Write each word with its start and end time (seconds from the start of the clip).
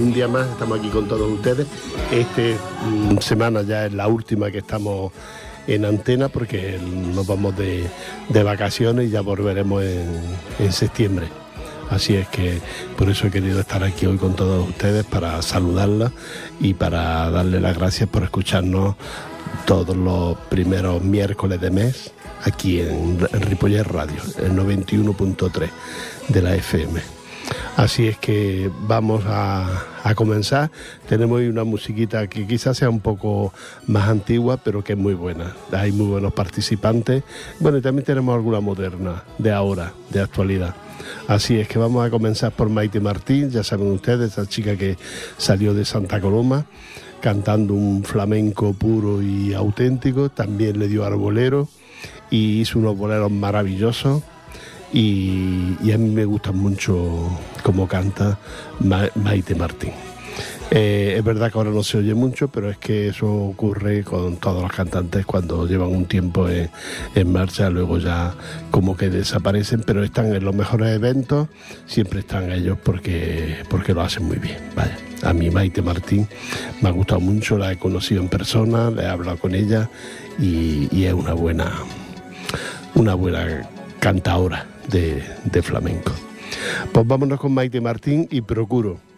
un 0.00 0.14
día 0.14 0.28
más 0.28 0.48
estamos 0.48 0.78
aquí 0.78 0.88
con 0.88 1.06
todos 1.06 1.30
ustedes. 1.30 1.66
Esta 2.10 2.42
mm, 2.42 3.18
semana 3.18 3.62
ya 3.62 3.86
es 3.86 3.92
la 3.92 4.08
última 4.08 4.50
que 4.50 4.58
estamos 4.58 5.12
en 5.74 5.84
antena 5.84 6.28
porque 6.28 6.78
nos 6.78 7.26
vamos 7.26 7.54
de, 7.56 7.88
vacaciones 8.42 9.08
y 9.08 9.10
ya 9.10 9.20
volveremos 9.20 9.82
en, 9.84 10.72
septiembre. 10.72 11.28
Así 11.90 12.14
es 12.14 12.28
que 12.28 12.60
por 12.96 13.08
eso 13.08 13.26
he 13.26 13.30
querido 13.30 13.60
estar 13.60 13.82
aquí 13.82 14.06
hoy 14.06 14.16
con 14.16 14.36
todos 14.36 14.68
ustedes 14.68 15.04
para 15.04 15.40
saludarla 15.42 16.12
y 16.60 16.74
para 16.74 17.30
darle 17.30 17.60
las 17.60 17.76
gracias 17.76 18.08
por 18.08 18.22
escucharnos 18.22 18.94
todos 19.66 19.96
los 19.96 20.36
primeros 20.48 21.02
miércoles 21.02 21.60
de 21.60 21.70
mes 21.70 22.12
aquí 22.44 22.80
en, 22.80 23.18
en 23.32 23.84
Radio, 23.84 24.22
el 24.38 24.52
91.3 24.52 25.68
de 26.28 26.42
la 26.42 26.54
FM. 26.54 27.19
Así 27.76 28.08
es 28.08 28.18
que 28.18 28.70
vamos 28.86 29.24
a, 29.26 29.86
comenzar. 30.14 30.70
Tenemos 31.08 31.40
una 31.40 31.64
musiquita 31.64 32.26
que 32.26 32.46
quizás 32.46 32.76
sea 32.78 32.90
un 32.90 33.00
poco 33.00 33.52
más 33.86 34.08
antigua, 34.08 34.56
pero 34.56 34.82
que 34.82 34.94
es 34.94 34.98
muy 34.98 35.14
buena. 35.14 35.54
Hay 35.72 35.92
muy 35.92 36.06
buenos 36.06 36.32
participantes. 36.32 37.22
Bueno, 37.60 37.78
y 37.78 37.80
también 37.80 38.04
tenemos 38.04 38.34
alguna 38.34 38.60
moderna, 38.60 39.22
de 39.38 39.52
ahora, 39.52 39.92
de 40.10 40.20
actualidad. 40.20 40.74
Así 41.28 41.58
es 41.58 41.68
que 41.68 41.78
vamos 41.78 42.04
a 42.04 42.10
comenzar 42.10 42.52
por 42.52 42.68
Maite 42.68 43.00
Martín, 43.00 43.50
ya 43.50 43.62
saben 43.62 43.92
ustedes, 43.92 44.32
esa 44.32 44.46
chica 44.46 44.76
que 44.76 44.98
salió 45.38 45.74
de 45.74 45.84
Santa 45.84 46.20
Coloma 46.20 46.66
cantando 47.20 47.74
un 47.74 48.02
flamenco 48.02 48.72
puro 48.72 49.22
y 49.22 49.52
auténtico, 49.54 50.30
también 50.30 50.78
le 50.78 50.88
dio 50.88 51.04
arbolero 51.04 51.68
y 52.30 52.60
hizo 52.60 52.78
unos 52.78 52.96
boleros 52.96 53.30
maravillosos 53.30 54.22
y, 54.92 55.92
a 55.92 55.98
mí 55.98 56.10
me 56.10 56.24
gusta 56.24 56.52
mucho 56.52 57.28
cómo 57.62 57.86
canta 57.86 58.38
Maite 58.80 59.54
Martín. 59.54 59.92
Eh, 60.72 61.16
es 61.18 61.24
verdad 61.24 61.50
que 61.50 61.58
ahora 61.58 61.70
no 61.70 61.82
se 61.82 61.98
oye 61.98 62.14
mucho, 62.14 62.46
pero 62.46 62.70
es 62.70 62.78
que 62.78 63.08
eso 63.08 63.26
ocurre 63.26 64.04
con 64.04 64.36
todos 64.36 64.62
los 64.62 64.72
cantantes 64.72 65.26
cuando 65.26 65.66
llevan 65.66 65.88
un 65.88 66.06
tiempo 66.06 66.48
en, 66.48 66.70
marcha, 67.32 67.70
luego 67.70 67.98
ya 67.98 68.34
como 68.70 68.96
que 68.96 69.10
desaparecen, 69.10 69.82
pero 69.84 70.04
están 70.04 70.32
en 70.32 70.44
los 70.44 70.54
mejores 70.54 70.94
eventos, 70.94 71.48
siempre 71.86 72.20
están 72.20 72.52
ellos 72.52 72.78
porque, 72.84 73.64
porque 73.68 73.94
lo 73.94 74.02
hacen 74.02 74.24
muy 74.24 74.38
bien. 74.38 74.58
Vaya, 74.76 74.96
a 75.24 75.32
mí 75.32 75.50
Maite 75.50 75.82
Martín 75.82 76.28
me 76.80 76.88
ha 76.88 76.92
gustado 76.92 77.20
mucho, 77.20 77.58
la 77.58 77.72
he 77.72 77.76
conocido 77.76 78.22
en 78.22 78.28
persona, 78.28 78.90
le 78.92 79.02
he 79.02 79.06
hablado 79.06 79.38
con 79.38 79.56
ella 79.56 79.90
y, 80.38 80.88
y 80.92 81.04
es 81.06 81.14
una 81.14 81.34
buena, 81.34 81.72
una 82.94 83.14
buena 83.14 83.68
cantadora 83.98 84.66
de, 84.90 85.62
flamenco. 85.62 86.12
Pues 86.92 87.06
vámonos 87.06 87.40
con 87.40 87.52
Maite 87.52 87.80
Martín 87.80 88.26
y 88.30 88.40
Procuro. 88.40 89.09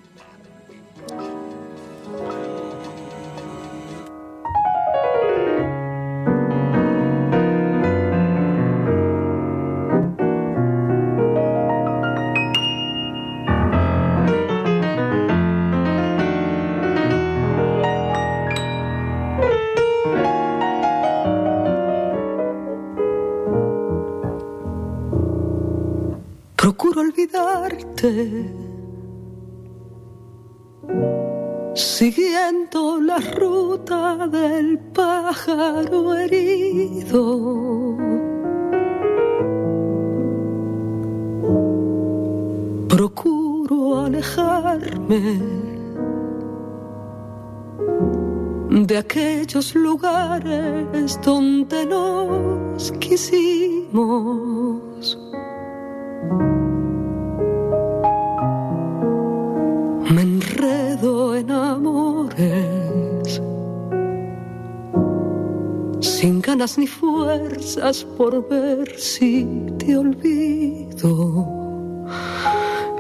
Por 68.16 68.48
ver 68.48 68.96
si 68.96 69.44
te 69.76 69.96
olvido. 69.96 71.46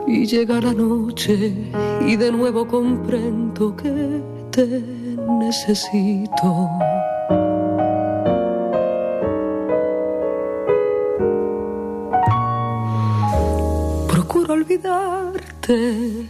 Y 0.08 0.26
llega 0.26 0.60
la 0.60 0.72
noche 0.72 1.54
y 2.04 2.16
de 2.16 2.32
nuevo 2.32 2.66
comprendo 2.66 3.76
que 3.76 4.20
te 4.50 4.82
necesito. 5.38 6.68
Procuro 14.08 14.54
olvidarte 14.54 16.26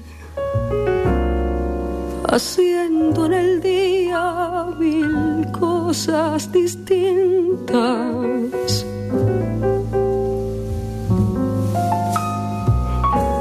haciendo 2.28 3.26
en 3.26 3.32
el 3.32 3.62
día 3.62 4.66
mil 4.78 5.46
distintas. 6.50 7.66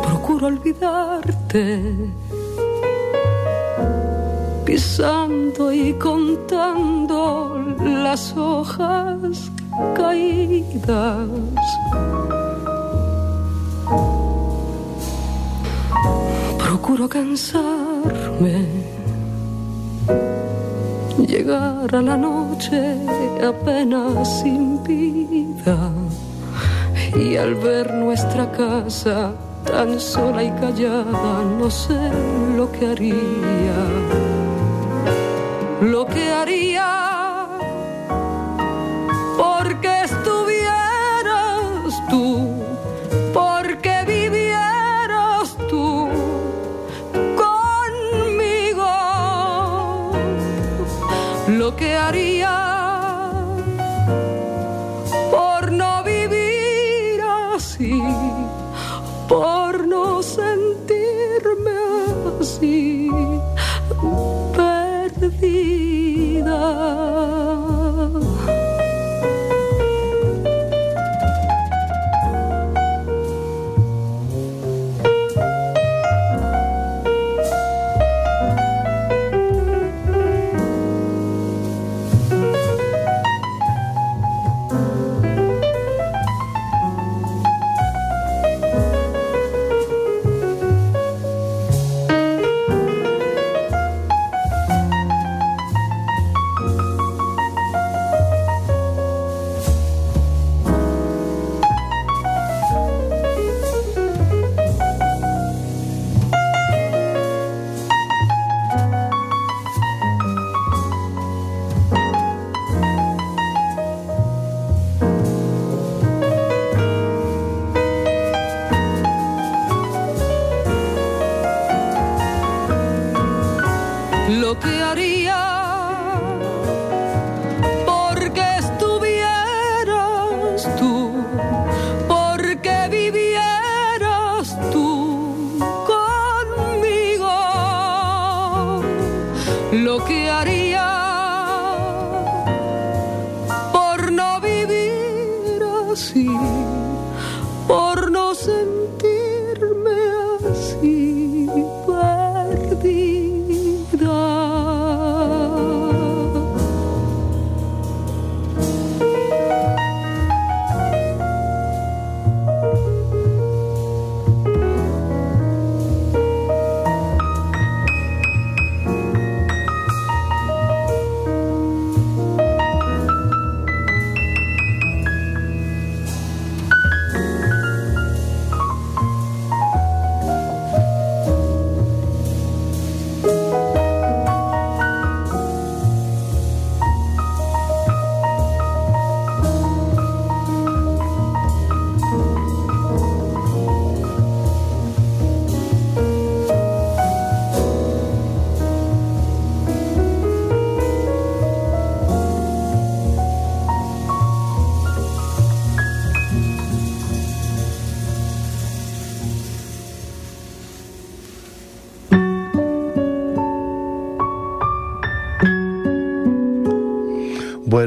Procuro 0.04 0.48
olvidarte, 0.48 1.82
pisando 4.66 5.72
y 5.72 5.94
contando 5.94 7.58
las 7.80 8.36
hojas 8.36 9.50
caídas. 9.96 11.30
Procuro 16.60 17.08
cansarme 17.08 19.01
llegar 21.28 21.96
a 21.96 22.02
la 22.02 22.18
noche 22.18 22.96
apenas 23.44 24.42
sin 24.42 24.84
vida. 24.84 25.92
Y 27.16 27.36
al 27.36 27.56
ver 27.56 27.94
nuestra 27.94 28.52
casa 28.52 29.34
tan 29.66 30.00
sola 30.00 30.44
y 30.44 30.52
callada 30.52 31.44
no 31.60 31.70
sé 31.70 32.00
lo 32.56 32.72
que 32.72 32.88
haría, 32.88 33.80
lo 35.82 36.06
que 36.06 36.32
haría 36.32 36.51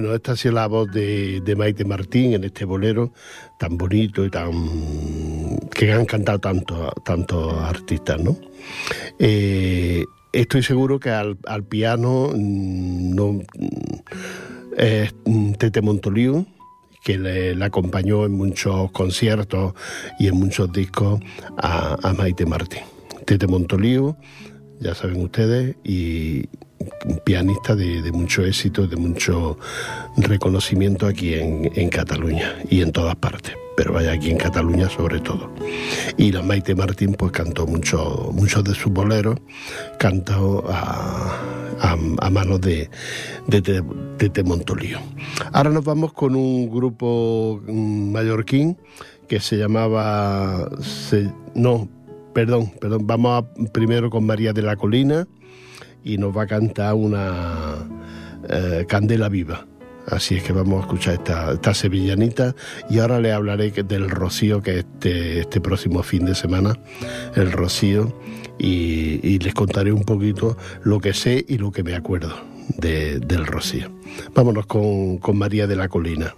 Bueno, 0.05 0.17
esta 0.17 0.33
ha 0.33 0.37
sido 0.37 0.53
la 0.53 0.67
voz 0.67 0.93
de, 0.93 1.41
de 1.41 1.57
Maite 1.57 1.87
Martín 1.87 2.35
en 2.35 2.45
este 2.45 2.67
bolero 2.67 3.15
tan 3.59 3.79
bonito 3.79 4.23
y 4.23 4.29
tan 4.29 4.53
que 5.71 5.93
han 5.95 6.05
cantado 6.05 6.41
tantos 6.41 6.93
tantos 7.07 7.55
artistas, 7.55 8.23
¿no? 8.23 8.37
Eh, 9.19 10.05
estoy 10.31 10.63
seguro 10.63 11.01
que 11.01 11.09
al, 11.09 11.39
al 11.47 11.65
piano 11.65 12.33
mm, 12.35 13.15
no 13.15 13.41
es 14.77 15.15
Tete 15.57 15.81
Montoliu, 15.81 16.45
que 17.03 17.17
le, 17.17 17.55
le, 17.55 17.65
acompañó 17.65 18.27
en 18.27 18.33
muchos 18.33 18.93
conciertos 18.93 19.73
y 20.19 20.29
en 20.29 20.37
muchos 20.37 20.71
discos 20.71 21.19
a, 21.57 21.97
a 22.07 22.13
Maite 22.13 22.45
Martín. 22.45 22.83
Tete 23.25 23.47
Montoliu, 23.47 24.17
ya 24.85 24.95
saben 24.95 25.23
ustedes, 25.23 25.77
y 25.83 26.47
pianista 27.25 27.75
de, 27.75 28.13
mucho 28.13 28.45
éxito, 28.45 28.87
de 28.87 28.97
mucho 28.97 29.59
reconocimiento 30.19 31.07
aquí 31.07 31.35
en, 31.35 31.71
en, 31.75 31.89
Cataluña 31.89 32.57
y 32.69 32.83
en 32.83 32.93
todas 32.93 33.17
partes, 33.17 33.55
pero 33.77 33.95
vaya 33.95 34.13
aquí 34.13 34.31
en 34.31 34.37
Cataluña 34.37 34.91
sobre 34.91 35.21
todo. 35.21 35.51
Y 36.19 36.33
la 36.33 36.43
Maite 36.43 36.75
Martín 36.75 37.15
pues 37.15 37.33
cantó 37.33 37.67
muchos 37.67 38.33
mucho 38.35 38.63
de 38.63 38.75
sus 38.75 38.93
boleros, 38.93 39.39
cantó 39.99 40.65
a, 40.69 41.97
manos 42.31 42.61
de, 42.61 42.91
de, 43.47 44.29
Temontolío. 44.29 44.99
Ahora 45.53 45.71
nos 45.71 45.85
vamos 45.85 46.13
con 46.13 46.37
un 46.37 46.69
grupo 46.69 47.63
mallorquín 47.67 48.77
que 49.29 49.41
se 49.41 49.57
llamaba... 49.57 50.69
Se, 50.81 51.31
no, 51.55 51.89
perdón, 52.35 52.73
perdón, 52.81 53.07
vamos 53.07 53.43
a, 53.43 53.71
primero 53.73 54.11
con 54.11 54.27
María 54.27 54.53
de 54.53 54.63
la 54.63 54.77
Colina 54.77 55.27
y 56.05 56.19
nos 56.19 56.37
va 56.37 56.43
a 56.43 56.47
cantar 56.47 56.95
una 56.95 57.77
eh, 58.49 58.85
Candela 58.87 59.29
Viva. 59.29 59.67
Así 60.07 60.35
es 60.35 60.43
que 60.43 60.53
vamos 60.53 60.79
a 60.79 60.81
escuchar 60.83 61.15
esta, 61.15 61.53
esta 61.53 61.73
sevillanita 61.73 62.55
y 62.91 62.99
ahora 62.99 63.21
le 63.21 63.33
hablaré 63.33 63.71
del 63.71 64.11
Rocío, 64.11 64.61
que 64.61 64.81
este, 64.81 65.41
este 65.41 65.63
próximo 65.63 66.03
fin 66.03 66.27
de 66.27 66.35
semana, 66.35 66.79
el 67.37 67.51
Rocío, 67.51 68.15
y, 68.59 69.19
y, 69.27 69.39
les 69.39 69.55
contaré 69.55 69.93
un 69.93 70.05
poquito 70.05 70.57
lo 70.83 71.01
que 71.01 71.15
sé 71.15 71.45
y 71.49 71.59
lo 71.59 71.73
que 71.73 71.83
me 71.83 71.95
acuerdo 71.95 72.35
de, 72.77 73.19
del 73.19 73.47
Rocío. 73.47 73.91
Vámonos 74.35 74.67
con, 74.67 75.19
con 75.19 75.39
María 75.39 75.67
de 75.67 75.77
la 75.77 75.89
Colina. 75.89 76.35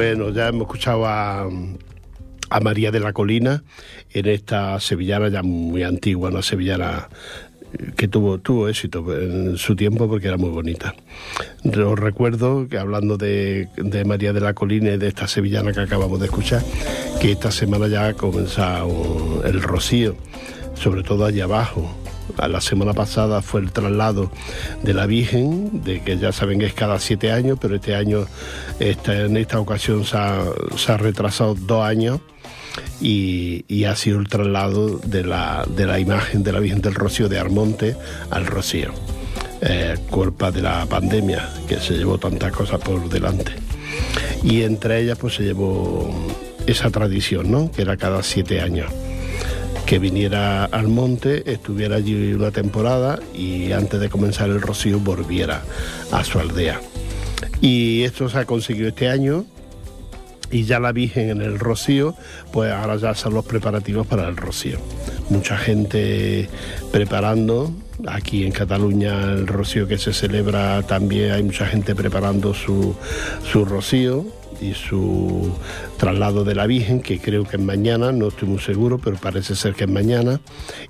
Bueno, 0.00 0.30
ya 0.30 0.48
hemos 0.48 0.62
escuchado 0.62 1.04
a, 1.04 1.46
María 2.62 2.90
de 2.90 3.00
la 3.00 3.12
Colina 3.12 3.62
en 4.08 4.28
esta 4.28 4.80
sevillana 4.80 5.28
ya 5.28 5.42
muy 5.42 5.82
antigua, 5.82 6.30
una 6.30 6.40
sevillana 6.40 7.10
eh, 7.74 7.90
que 7.98 8.08
tuvo, 8.08 8.66
éxito 8.66 9.04
en 9.14 9.58
su 9.58 9.76
tiempo 9.76 10.08
porque 10.08 10.28
era 10.28 10.38
muy 10.38 10.48
bonita. 10.48 10.94
Os 11.64 11.98
recuerdo 11.98 12.66
que 12.66 12.78
hablando 12.78 13.18
de, 13.18 13.68
de 13.76 14.04
María 14.06 14.32
de 14.32 14.40
la 14.40 14.54
Colina 14.54 14.92
y 14.92 14.96
de 14.96 15.08
esta 15.08 15.28
sevillana 15.28 15.74
que 15.74 15.80
acabamos 15.80 16.18
de 16.18 16.24
escuchar, 16.24 16.62
que 17.20 17.32
esta 17.32 17.50
semana 17.50 17.86
ya 17.86 18.06
ha 18.06 18.14
comenzado 18.14 19.42
el 19.44 19.60
rocío, 19.60 20.16
sobre 20.76 21.02
todo 21.02 21.26
allá 21.26 21.44
abajo, 21.44 21.94
la 22.48 22.60
semana 22.60 22.92
pasada 22.92 23.42
fue 23.42 23.60
el 23.60 23.72
traslado 23.72 24.30
de 24.82 24.94
la 24.94 25.06
Virgen, 25.06 25.82
de 25.84 26.02
que 26.02 26.18
ya 26.18 26.32
saben 26.32 26.58
que 26.58 26.66
es 26.66 26.74
cada 26.74 26.98
siete 26.98 27.32
años, 27.32 27.58
pero 27.60 27.76
este 27.76 27.94
año, 27.94 28.26
esta, 28.78 29.18
en 29.24 29.36
esta 29.36 29.60
ocasión 29.60 30.04
se 30.04 30.16
ha, 30.16 30.96
retrasado 30.96 31.54
dos 31.54 31.84
años 31.84 32.20
y, 33.00 33.64
y 33.68 33.84
ha 33.84 33.96
sido 33.96 34.20
el 34.20 34.28
traslado 34.28 34.98
de 34.98 35.24
la, 35.24 35.66
de 35.68 35.86
la 35.86 35.98
imagen 35.98 36.42
de 36.42 36.52
la 36.52 36.60
Virgen 36.60 36.82
del 36.82 36.94
Rocío 36.94 37.28
de 37.28 37.38
Armonte 37.38 37.96
al 38.30 38.46
Rocío. 38.46 38.92
Eh, 39.62 39.96
culpa 40.08 40.50
de 40.50 40.62
la 40.62 40.86
pandemia, 40.86 41.46
que 41.68 41.78
se 41.80 41.94
llevó 41.94 42.16
tantas 42.16 42.50
cosas 42.50 42.80
por 42.80 43.08
delante. 43.10 43.52
Y 44.42 44.62
entre 44.62 45.00
ellas 45.00 45.18
pues 45.18 45.34
se 45.34 45.42
llevó 45.42 46.10
esa 46.66 46.90
tradición, 46.90 47.50
¿no? 47.50 47.70
Que 47.70 47.82
era 47.82 47.98
cada 47.98 48.22
siete 48.22 48.60
años 48.60 48.90
que 49.90 49.98
viniera 49.98 50.66
al 50.66 50.86
monte, 50.86 51.50
estuviera 51.52 51.96
allí 51.96 52.32
una 52.32 52.52
temporada 52.52 53.18
y 53.34 53.72
antes 53.72 53.98
de 53.98 54.08
comenzar 54.08 54.48
el 54.48 54.62
rocío 54.62 55.00
volviera 55.00 55.64
a 56.12 56.22
su 56.22 56.38
aldea. 56.38 56.80
Y 57.60 58.04
esto 58.04 58.28
se 58.28 58.38
ha 58.38 58.44
conseguido 58.44 58.86
este 58.86 59.08
año 59.08 59.46
y 60.50 60.64
ya 60.64 60.80
la 60.80 60.92
Virgen 60.92 61.30
en 61.30 61.42
el 61.42 61.58
rocío, 61.58 62.14
pues 62.52 62.72
ahora 62.72 62.96
ya 62.96 63.14
son 63.14 63.34
los 63.34 63.44
preparativos 63.44 64.06
para 64.06 64.28
el 64.28 64.36
rocío. 64.36 64.78
Mucha 65.28 65.56
gente 65.56 66.48
preparando, 66.92 67.72
aquí 68.06 68.44
en 68.44 68.52
Cataluña 68.52 69.32
el 69.32 69.46
rocío 69.46 69.86
que 69.86 69.98
se 69.98 70.12
celebra 70.12 70.82
también 70.82 71.32
hay 71.32 71.42
mucha 71.42 71.66
gente 71.66 71.94
preparando 71.94 72.54
su, 72.54 72.94
su 73.50 73.64
rocío 73.64 74.26
y 74.60 74.74
su 74.74 75.54
traslado 75.96 76.44
de 76.44 76.54
la 76.54 76.66
Virgen, 76.66 77.00
que 77.00 77.18
creo 77.18 77.44
que 77.44 77.56
es 77.56 77.62
mañana, 77.62 78.12
no 78.12 78.28
estoy 78.28 78.48
muy 78.48 78.60
seguro, 78.60 78.98
pero 78.98 79.16
parece 79.16 79.56
ser 79.56 79.74
que 79.74 79.84
es 79.84 79.90
mañana, 79.90 80.40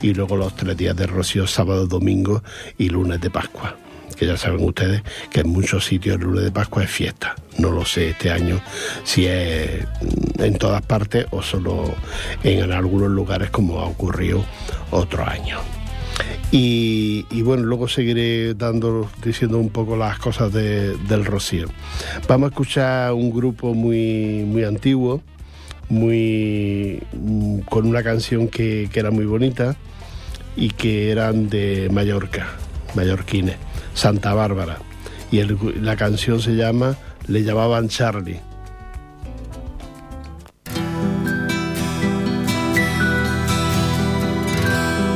y 0.00 0.12
luego 0.12 0.36
los 0.36 0.56
tres 0.56 0.76
días 0.76 0.96
de 0.96 1.06
rocío, 1.06 1.46
sábado, 1.46 1.86
domingo 1.86 2.42
y 2.78 2.88
lunes 2.88 3.20
de 3.20 3.30
Pascua 3.30 3.76
que 4.20 4.26
ya 4.26 4.36
saben 4.36 4.62
ustedes 4.62 5.02
que 5.30 5.40
en 5.40 5.48
muchos 5.48 5.86
sitios 5.86 6.16
el 6.16 6.22
lunes 6.22 6.44
de 6.44 6.52
Pascua 6.52 6.84
es 6.84 6.90
fiesta. 6.90 7.34
No 7.60 7.70
lo 7.70 7.84
sé 7.84 8.10
este 8.10 8.30
año 8.30 8.60
si 9.04 9.26
es 9.26 9.86
en 10.38 10.54
todas 10.56 10.82
partes 10.82 11.26
o 11.30 11.42
solo 11.42 11.94
en 12.42 12.72
algunos 12.72 13.10
lugares 13.10 13.50
como 13.50 13.80
ha 13.80 13.84
ocurrido 13.84 14.42
otros 14.90 15.28
años. 15.28 15.60
Y, 16.52 17.42
bueno, 17.42 17.62
luego 17.62 17.86
seguiré 17.86 18.54
dando, 18.54 19.08
diciendo 19.22 19.58
un 19.58 19.70
poco 19.70 19.96
las 19.96 20.18
cosas 20.18 20.52
de, 20.52 20.96
del 20.96 21.24
Rocío. 21.24 21.68
Vamos 22.26 22.48
a 22.48 22.50
escuchar 22.50 23.12
un 23.12 23.30
grupo 23.30 23.72
muy, 23.72 24.44
muy 24.46 24.64
antiguo, 24.64 25.22
muy, 25.88 27.00
con 27.68 27.86
una 27.86 28.02
canción 28.02 28.48
que, 28.48 28.88
que 28.92 28.98
era 28.98 29.12
muy 29.12 29.26
bonita 29.26 29.76
y 30.56 30.70
que 30.70 31.12
eran 31.12 31.48
de 31.48 31.88
Mallorca, 31.92 32.48
mallorquines. 32.94 33.56
Santa 33.94 34.34
Bárbara. 34.34 34.78
Y 35.30 35.42
la 35.42 35.96
canción 35.96 36.40
se 36.40 36.56
llama 36.56 36.96
Le 37.30 37.44
llamaban 37.44 37.88
Charlie. 37.88 38.40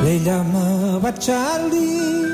Le 0.04 0.20
llamaba 0.20 1.12
Charlie, 1.18 2.28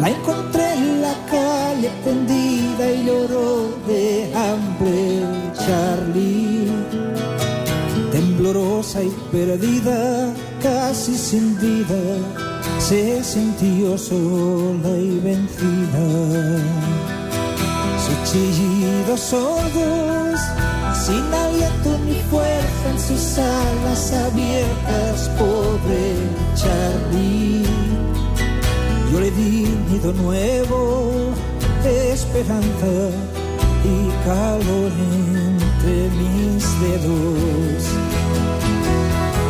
la 0.00 0.08
encontré 0.08 0.72
en 0.72 1.02
la 1.02 1.14
calle 1.30 1.90
tendida 2.02 2.90
y 2.90 3.04
lloró 3.04 3.68
de 3.86 4.32
hambre 4.34 5.20
Charlie. 5.52 6.72
Temblorosa 8.12 9.02
y 9.02 9.12
perdida, 9.30 10.32
casi 10.62 11.14
sin 11.14 11.60
vida 11.60 12.16
se 12.78 13.22
sintió 13.22 13.98
sola 13.98 14.96
y 14.96 15.20
vencida. 15.20 17.19
Chillidos 18.30 19.18
sordos, 19.22 20.40
sin 21.04 21.34
aliento 21.34 21.98
ni 22.06 22.14
fuerza 22.30 22.90
en 22.90 23.00
sus 23.00 23.38
alas 23.38 24.12
abiertas, 24.12 25.28
pobre 25.36 26.14
Charlie. 26.54 27.64
Yo 29.10 29.18
le 29.18 29.32
di 29.32 29.66
nido 29.90 30.12
nuevo, 30.12 31.32
esperanza 31.84 33.10
y 33.82 34.08
calor 34.24 34.92
entre 35.08 36.08
mis 36.16 36.80
dedos. 36.82 37.82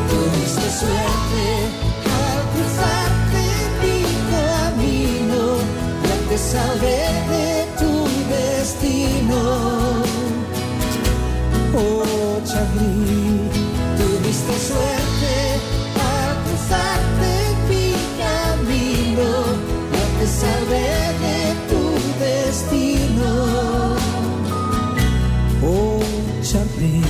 Tuviste 0.08 0.70
suerte 0.80 1.44
al 2.16 2.42
cruzarte 2.54 3.42
mi 3.82 3.99
camino, 4.32 5.58
ya 6.02 6.16
te 6.30 6.38
tu 6.38 7.59
destino. 8.60 9.40
Oh, 11.74 12.40
Chagrin, 12.44 13.48
tuviste 13.98 14.54
suerte 14.68 15.34
al 16.10 16.32
cruzarte 16.44 17.32
mi 17.70 17.88
camino, 18.22 19.28
no 19.92 20.02
te 20.18 20.26
sabré 20.40 20.92
de 21.24 21.38
tu 21.70 21.82
destino. 22.26 23.32
Oh, 25.62 26.00
Chagrin, 26.42 27.04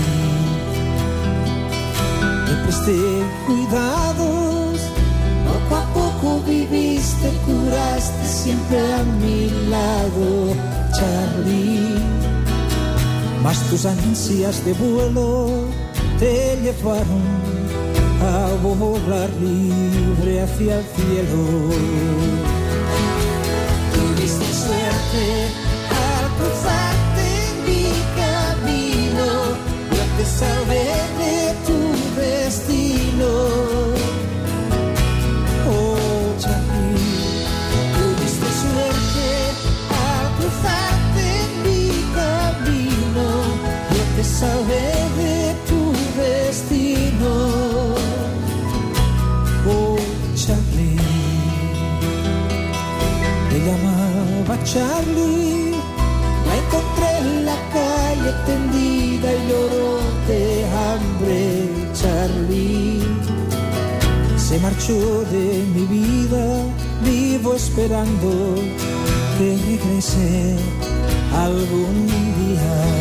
después 2.47 2.78
de 2.87 3.00
cuidados, 3.47 4.76
poco 5.49 5.73
a 5.83 5.85
poco 5.99 6.40
viviste, 6.47 7.28
curaste 7.45 8.25
siempre 8.26 8.78
a 8.78 9.02
mi 9.21 9.50
lado 9.69 10.70
Charlie. 11.00 11.97
Mas 13.42 13.59
tus 13.71 13.87
ansias 13.87 14.64
de 14.66 14.73
vuelo 14.75 15.30
te 16.19 16.59
llevaron 16.62 17.25
a 18.33 18.49
volar 18.62 19.30
libre 19.40 20.42
hacia 20.42 20.78
el 20.80 20.85
cielo. 20.97 21.42
Tuviste 23.95 24.49
suerte 24.64 25.25
al 26.04 26.26
cruzarte 26.37 27.28
mi 27.66 27.87
camino, 28.21 29.26
yo 29.97 30.04
te 30.16 30.25
salvé 30.38 30.90
Charlie, 54.73 55.73
la 56.47 56.55
encontré 56.62 57.09
en 57.19 57.45
la 57.45 57.57
calle 57.73 58.33
tendida 58.47 59.28
y 59.35 59.49
lloró 59.49 59.99
de 60.28 60.65
hambre, 60.85 61.43
Charlie. 61.93 63.02
Se 64.37 64.61
marchó 64.61 65.25
de 65.33 65.65
mi 65.75 65.87
vida, 65.87 66.45
vivo 67.04 67.54
esperando 67.56 68.30
que 69.39 69.59
regrese 69.67 70.56
algún 71.35 72.06
día. 72.06 73.00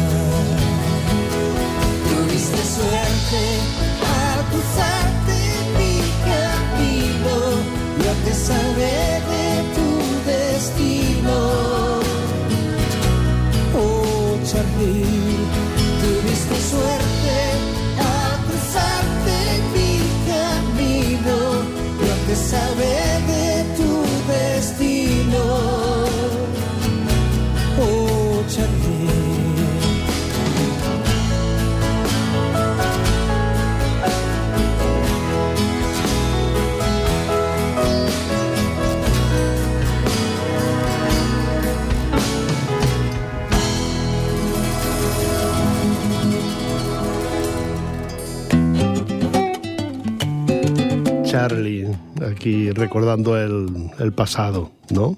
Recordando 52.74 53.38
el, 53.38 54.12
pasado, 54.14 54.72
¿no? 54.90 55.18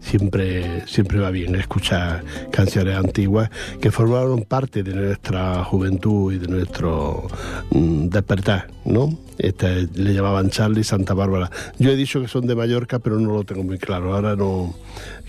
Siempre, 0.00 0.86
siempre 0.86 1.18
va 1.18 1.30
bien 1.30 1.54
escuchar 1.54 2.24
canciones 2.50 2.96
antiguas 2.96 3.50
que 3.80 3.90
formaron 3.90 4.42
parte 4.42 4.82
de 4.82 4.94
nuestra 4.94 5.64
juventud 5.64 6.32
y 6.32 6.38
de 6.38 6.48
nuestro 6.48 7.26
mm, 7.70 8.08
despertar, 8.08 8.68
¿no? 8.84 9.18
Este, 9.38 9.88
le 9.94 10.12
llamaban 10.12 10.50
Charlie 10.50 10.84
Santa 10.84 11.14
Bárbara. 11.14 11.50
Yo 11.78 11.90
he 11.90 11.96
dicho 11.96 12.20
que 12.20 12.28
son 12.28 12.46
de 12.46 12.54
Mallorca, 12.54 12.98
pero 12.98 13.18
no 13.18 13.32
lo 13.32 13.44
tengo 13.44 13.62
muy 13.62 13.78
claro. 13.78 14.14
Ahora 14.14 14.36
no, 14.36 14.74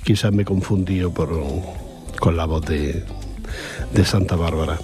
quizás 0.04 0.34
me 0.34 0.42
he 0.42 0.46
confundido 0.46 1.14
por, 1.14 1.30
con 2.20 2.36
la 2.36 2.46
voz 2.46 2.66
de, 2.66 3.06
de 3.94 4.06
Santa 4.06 4.36
Bárbara. 4.36 4.78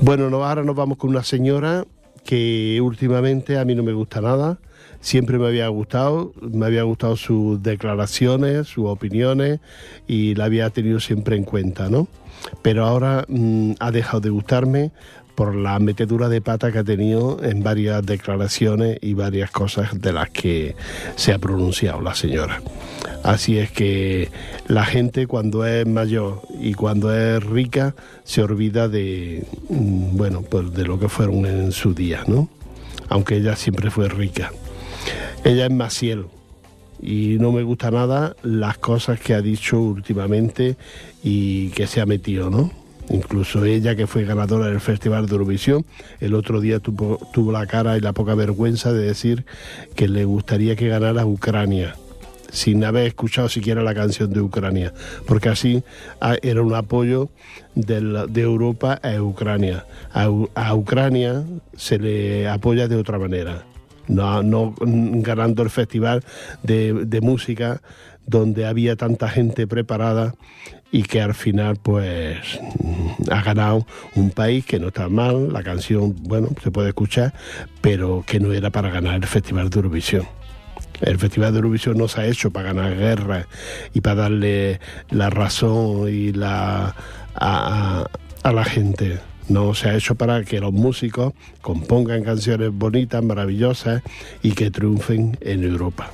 Bueno, 0.00 0.30
no, 0.30 0.44
ahora 0.44 0.62
nos 0.64 0.74
vamos 0.74 0.98
con 0.98 1.10
una 1.10 1.22
señora 1.22 1.84
que 2.24 2.80
últimamente 2.80 3.58
a 3.58 3.64
mí 3.64 3.74
no 3.74 3.82
me 3.82 3.92
gusta 3.92 4.20
nada. 4.20 4.58
Siempre 5.04 5.38
me 5.38 5.46
había 5.46 5.68
gustado, 5.68 6.32
me 6.40 6.64
había 6.64 6.82
gustado 6.84 7.14
sus 7.16 7.62
declaraciones, 7.62 8.68
sus 8.68 8.86
opiniones 8.86 9.60
y 10.08 10.34
la 10.34 10.46
había 10.46 10.70
tenido 10.70 10.98
siempre 10.98 11.36
en 11.36 11.44
cuenta, 11.44 11.90
¿no? 11.90 12.08
Pero 12.62 12.86
ahora 12.86 13.26
mm, 13.28 13.72
ha 13.80 13.90
dejado 13.90 14.22
de 14.22 14.30
gustarme 14.30 14.92
por 15.34 15.54
la 15.56 15.78
metedura 15.78 16.30
de 16.30 16.40
pata 16.40 16.72
que 16.72 16.78
ha 16.78 16.84
tenido 16.84 17.38
en 17.44 17.62
varias 17.62 18.06
declaraciones 18.06 18.96
y 19.02 19.12
varias 19.12 19.50
cosas 19.50 20.00
de 20.00 20.14
las 20.14 20.30
que 20.30 20.74
se 21.16 21.34
ha 21.34 21.38
pronunciado 21.38 22.00
la 22.00 22.14
señora. 22.14 22.62
Así 23.22 23.58
es 23.58 23.70
que 23.70 24.30
la 24.68 24.86
gente 24.86 25.26
cuando 25.26 25.66
es 25.66 25.86
mayor 25.86 26.40
y 26.58 26.72
cuando 26.72 27.14
es 27.14 27.44
rica 27.44 27.94
se 28.24 28.42
olvida 28.42 28.88
de, 28.88 29.44
mm, 29.68 30.16
bueno, 30.16 30.40
pues 30.40 30.72
de 30.72 30.84
lo 30.84 30.98
que 30.98 31.10
fueron 31.10 31.44
en 31.44 31.72
su 31.72 31.92
día, 31.92 32.24
¿no? 32.26 32.48
Aunque 33.10 33.36
ella 33.36 33.54
siempre 33.54 33.90
fue 33.90 34.08
rica. 34.08 34.50
Ella 35.44 35.66
es 35.66 35.72
Maciel 35.72 36.26
y 37.00 37.36
no 37.38 37.52
me 37.52 37.62
gusta 37.62 37.90
nada 37.90 38.34
las 38.42 38.78
cosas 38.78 39.20
que 39.20 39.34
ha 39.34 39.42
dicho 39.42 39.80
últimamente 39.80 40.76
y 41.22 41.68
que 41.70 41.86
se 41.86 42.00
ha 42.00 42.06
metido, 42.06 42.50
¿no? 42.50 42.70
Incluso 43.10 43.64
ella, 43.64 43.94
que 43.94 44.06
fue 44.06 44.24
ganadora 44.24 44.66
del 44.66 44.80
Festival 44.80 45.26
de 45.26 45.32
Eurovisión, 45.32 45.84
el 46.20 46.34
otro 46.34 46.60
día 46.60 46.80
tuvo, 46.80 47.52
la 47.52 47.66
cara 47.66 47.98
y 47.98 48.00
la 48.00 48.14
poca 48.14 48.34
vergüenza 48.34 48.92
de 48.92 49.04
decir 49.04 49.44
que 49.94 50.08
le 50.08 50.24
gustaría 50.24 50.76
que 50.76 50.88
ganara 50.88 51.26
Ucrania 51.26 51.96
sin 52.50 52.84
haber 52.84 53.08
escuchado 53.08 53.48
siquiera 53.48 53.82
la 53.82 53.94
canción 53.94 54.32
de 54.32 54.40
Ucrania, 54.40 54.94
porque 55.26 55.48
así 55.48 55.82
ah, 56.20 56.36
era 56.40 56.62
un 56.62 56.72
apoyo 56.72 57.28
de 57.74 58.40
Europa 58.40 59.00
a 59.02 59.20
Ucrania. 59.20 59.84
A 60.12 60.74
Ucrania 60.74 61.44
se 61.76 61.98
le 61.98 62.48
apoya 62.48 62.86
de 62.86 62.94
otra 62.94 63.18
manera, 63.18 63.64
no, 64.08 64.74
ganando 64.78 65.62
el 65.62 65.70
festival 65.70 66.24
de, 66.62 67.20
música 67.22 67.80
donde 68.26 68.66
había 68.66 68.96
tanta 68.96 69.28
gente 69.28 69.66
preparada 69.66 70.34
y 70.90 71.02
que 71.02 71.20
al 71.20 71.34
final 71.34 71.76
pues 71.82 72.38
ha 73.30 73.42
ganado 73.42 73.86
un 74.14 74.30
país 74.30 74.64
que 74.64 74.78
no 74.78 74.88
está 74.88 75.08
mal, 75.08 75.52
la 75.52 75.62
canción, 75.62 76.14
bueno, 76.22 76.48
se 76.62 76.70
puede 76.70 76.88
escuchar, 76.88 77.34
pero 77.80 78.24
que 78.26 78.40
no 78.40 78.52
era 78.52 78.70
para 78.70 78.90
ganar 78.90 79.16
el 79.16 79.26
Festival 79.26 79.70
de 79.70 79.76
Eurovisión. 79.76 80.26
El 81.00 81.18
Festival 81.18 81.52
de 81.52 81.58
Eurovisión 81.58 81.98
no 81.98 82.08
se 82.08 82.20
ha 82.20 82.26
hecho 82.26 82.50
para 82.50 82.72
ganar 82.72 82.96
guerra 82.96 83.46
y 83.92 84.00
para 84.00 84.22
darle 84.22 84.80
la 85.10 85.28
razón 85.28 86.08
y 86.08 86.32
la 86.32 86.94
a 88.44 88.52
la 88.52 88.64
gente. 88.64 89.18
No 89.48 89.74
se 89.74 89.88
ha 89.88 89.94
hecho 89.94 90.14
para 90.14 90.42
que 90.44 90.60
los 90.60 90.72
músicos 90.72 91.34
compongan 91.60 92.24
canciones 92.24 92.70
bonitas, 92.72 93.22
maravillosas 93.22 94.02
y 94.42 94.52
que 94.52 94.70
triunfen 94.70 95.36
en 95.40 95.64
Europa. 95.64 96.10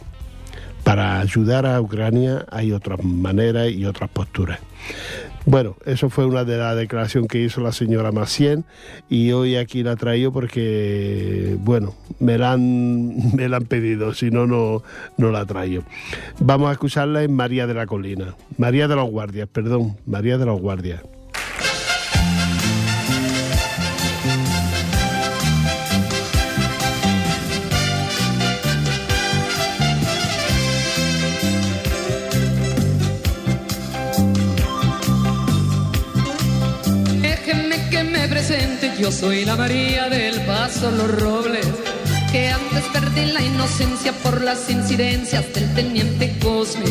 Para 0.85 1.21
ayudar 1.21 1.66
a 1.66 1.81
Ucrania 1.81 2.47
hay 2.51 2.73
otras 2.73 3.03
maneras 3.05 3.71
y 3.71 3.85
otras 3.85 4.11
posturas. 4.11 4.59
Bueno, 5.47 5.77
eso 5.87 6.11
fue 6.11 6.27
una 6.27 6.45
de 6.45 6.59
las 6.59 6.77
declaraciones 6.77 7.31
que 7.31 7.43
hizo 7.43 7.61
la 7.62 7.73
señora 7.73 8.12
Macien 8.12 8.64
y 9.09 9.33
hoy 9.33 9.57
aquí 9.57 9.83
la 9.83 9.97
traigo 9.97 10.33
porque, 10.33 11.57
bueno, 11.61 11.95
me 12.19 12.37
la 12.37 12.53
han, 12.53 13.35
me 13.37 13.49
la 13.49 13.57
han 13.57 13.64
pedido, 13.64 14.12
si 14.12 14.31
no, 14.31 14.47
no, 14.47 14.83
no 15.16 15.31
la 15.31 15.47
traigo. 15.47 15.83
Vamos 16.40 16.69
a 16.69 16.73
escucharla 16.73 17.23
en 17.23 17.33
María 17.33 17.66
de 17.66 17.75
la 17.75 17.87
Colina, 17.87 18.35
María 18.59 18.87
de 18.87 18.97
los 18.97 19.11
Guardias, 19.11 19.49
perdón, 19.49 19.97
María 20.07 20.37
de 20.37 20.47
los 20.47 20.61
Guardias. 20.61 21.03
Soy 39.11 39.44
la 39.44 39.57
María 39.57 40.09
del 40.09 40.40
Paso 40.42 40.90
Los 40.90 41.11
Robles, 41.20 41.66
que 42.31 42.49
antes 42.49 42.85
perdí 42.92 43.27
la 43.33 43.42
inocencia 43.42 44.12
por 44.12 44.42
las 44.42 44.70
incidencias 44.70 45.53
del 45.53 45.73
teniente 45.75 46.38
Cosme. 46.38 46.87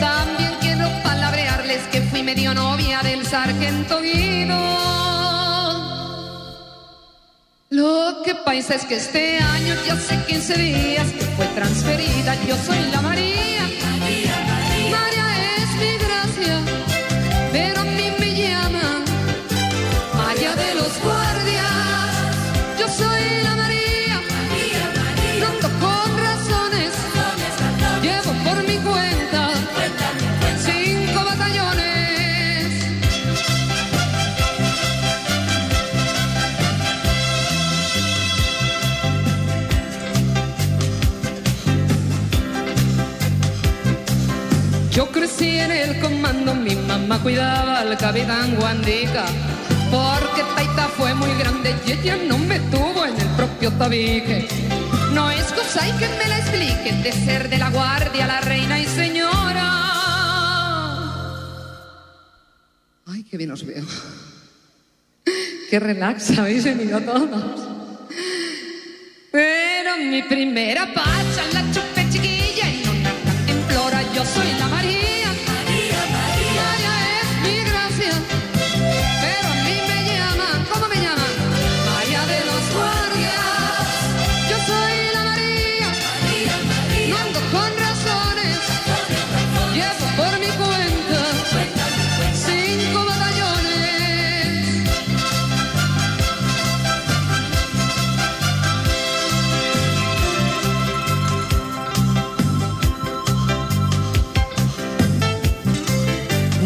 También 0.00 0.52
quiero 0.60 0.88
palabrearles 1.02 1.82
que 1.92 2.02
fui 2.02 2.22
medio 2.22 2.54
novia 2.54 3.00
del 3.02 3.24
sargento 3.24 4.00
Guido. 4.00 4.56
Lo 7.70 8.22
que 8.24 8.34
pasa 8.34 8.74
es 8.74 8.84
que 8.84 8.96
este 8.96 9.38
año 9.38 9.74
ya 9.86 9.94
hace 9.94 10.16
15 10.26 10.54
días 10.58 11.06
que 11.12 11.24
fue 11.36 11.46
transferida, 11.54 12.34
yo 12.46 12.56
soy 12.56 12.78
la. 12.90 13.00
María, 13.00 13.68
Crecí 45.36 45.58
en 45.58 45.72
el 45.72 45.98
comando, 45.98 46.54
mi 46.54 46.76
mamá 46.76 47.20
cuidaba 47.20 47.80
al 47.80 47.98
capitán 47.98 48.54
Guandica. 48.54 49.24
Porque 49.90 50.44
Taita 50.54 50.86
fue 50.96 51.12
muy 51.14 51.32
grande 51.34 51.74
y 51.84 51.92
ella 51.92 52.16
no 52.28 52.38
me 52.38 52.60
tuvo 52.60 53.04
en 53.04 53.20
el 53.20 53.26
propio 53.30 53.72
tabique. 53.72 54.46
No 55.12 55.30
es 55.30 55.52
cosa 55.52 55.88
y 55.88 55.92
que 55.98 56.08
me 56.08 56.28
la 56.28 56.38
expliquen 56.38 57.02
de 57.02 57.12
ser 57.12 57.48
de 57.48 57.58
la 57.58 57.70
guardia 57.70 58.28
la 58.28 58.40
reina 58.42 58.78
y 58.78 58.86
señora. 58.86 59.70
Ay, 63.06 63.24
qué 63.28 63.36
bien 63.36 63.50
os 63.50 63.66
veo. 63.66 63.84
Qué 65.68 65.80
relax 65.80 66.38
habéis 66.38 66.62
venido 66.62 67.00
todos. 67.00 67.68
Pero 69.32 69.96
mi 69.98 70.22
primera 70.22 70.86
pacha 70.94 71.42
la 71.52 71.72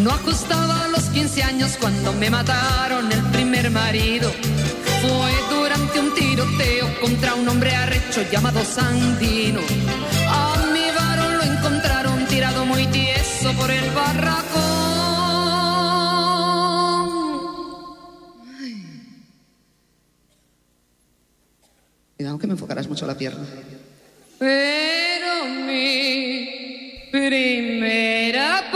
No 0.03 0.11
ajustaba 0.11 0.85
a 0.85 0.87
los 0.87 1.03
15 1.09 1.43
años 1.43 1.77
cuando 1.79 2.13
me 2.13 2.29
mataron 2.29 3.11
el 3.11 3.21
primer 3.31 3.69
marido. 3.69 4.31
Fue 5.01 5.31
durante 5.49 5.99
un 5.99 6.13
tiroteo 6.13 6.87
contra 7.01 7.35
un 7.35 7.47
hombre 7.49 7.75
arrecho 7.75 8.21
llamado 8.31 8.63
Sandino. 8.63 9.59
A 10.27 10.65
mi 10.73 10.89
varón 10.97 11.37
lo 11.37 11.43
encontraron 11.43 12.25
tirado 12.27 12.65
muy 12.65 12.85
tieso 12.87 13.51
por 13.53 13.69
el 13.71 13.89
barracón. 13.91 14.59
Ay. 18.61 18.85
Cuidado 22.15 22.39
que 22.39 22.47
me 22.47 22.53
enfocarás 22.53 22.87
mucho 22.87 23.05
la 23.05 23.17
pierna. 23.17 23.45
Pero 24.37 25.45
mi 25.67 27.09
primera 27.11 28.69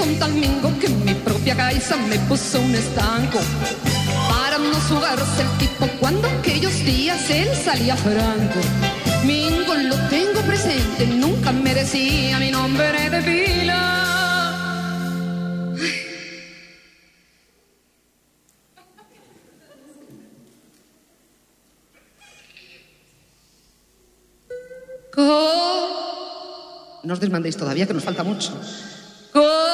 me 0.00 0.04
quiso 0.04 0.04
un 0.04 0.18
tal 0.18 0.32
mingo 0.32 0.78
que 0.78 0.88
mi 0.88 1.14
propia 1.14 1.56
caiza 1.56 1.96
me 1.96 2.18
puso 2.20 2.60
un 2.60 2.74
estanco. 2.74 3.38
Para 4.28 4.58
no 4.58 4.74
jugarse 4.88 5.42
el 5.42 5.58
tipo 5.58 5.86
cuando 5.98 6.28
aquellos 6.28 6.74
días 6.84 7.30
él 7.30 7.48
salía 7.56 7.96
franco. 7.96 8.60
Mingo 9.24 9.74
lo 9.74 9.96
tengo 10.08 10.40
presente, 10.42 11.06
nunca 11.06 11.52
me 11.52 11.74
decía 11.74 12.38
mi 12.38 12.50
nombre 12.50 13.10
de 13.10 13.22
pila. 13.22 13.96
No 27.02 27.14
os 27.14 27.20
desmandéis 27.20 27.56
todavía, 27.56 27.86
que 27.86 27.94
nos 27.94 28.04
falta 28.04 28.22
mucho. 28.22 28.52
¿Cómo 29.32 29.69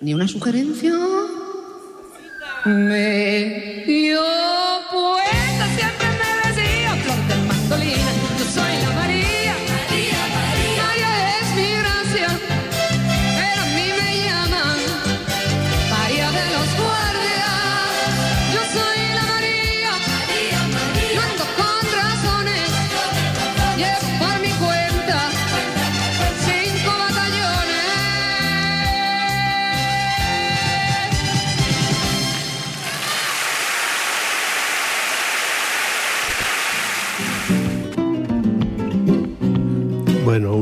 ¿Ni 0.00 0.14
una 0.14 0.28
sugerencia? 0.28 0.92
Me 2.64 3.84
dio 3.86 4.22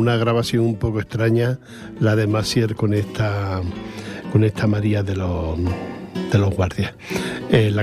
una 0.06 0.16
grabación 0.16 0.64
un 0.64 0.76
poco 0.76 1.00
extraña, 1.00 1.58
la 1.98 2.14
de 2.14 2.28
Massier 2.28 2.76
con 2.76 2.94
esta, 2.94 3.60
con 4.30 4.44
esta 4.44 4.68
María 4.68 5.02
de 5.02 5.16
los, 5.16 5.58
de 6.30 6.38
los 6.38 6.54
guardias. 6.54 6.94
Eh, 7.50 7.74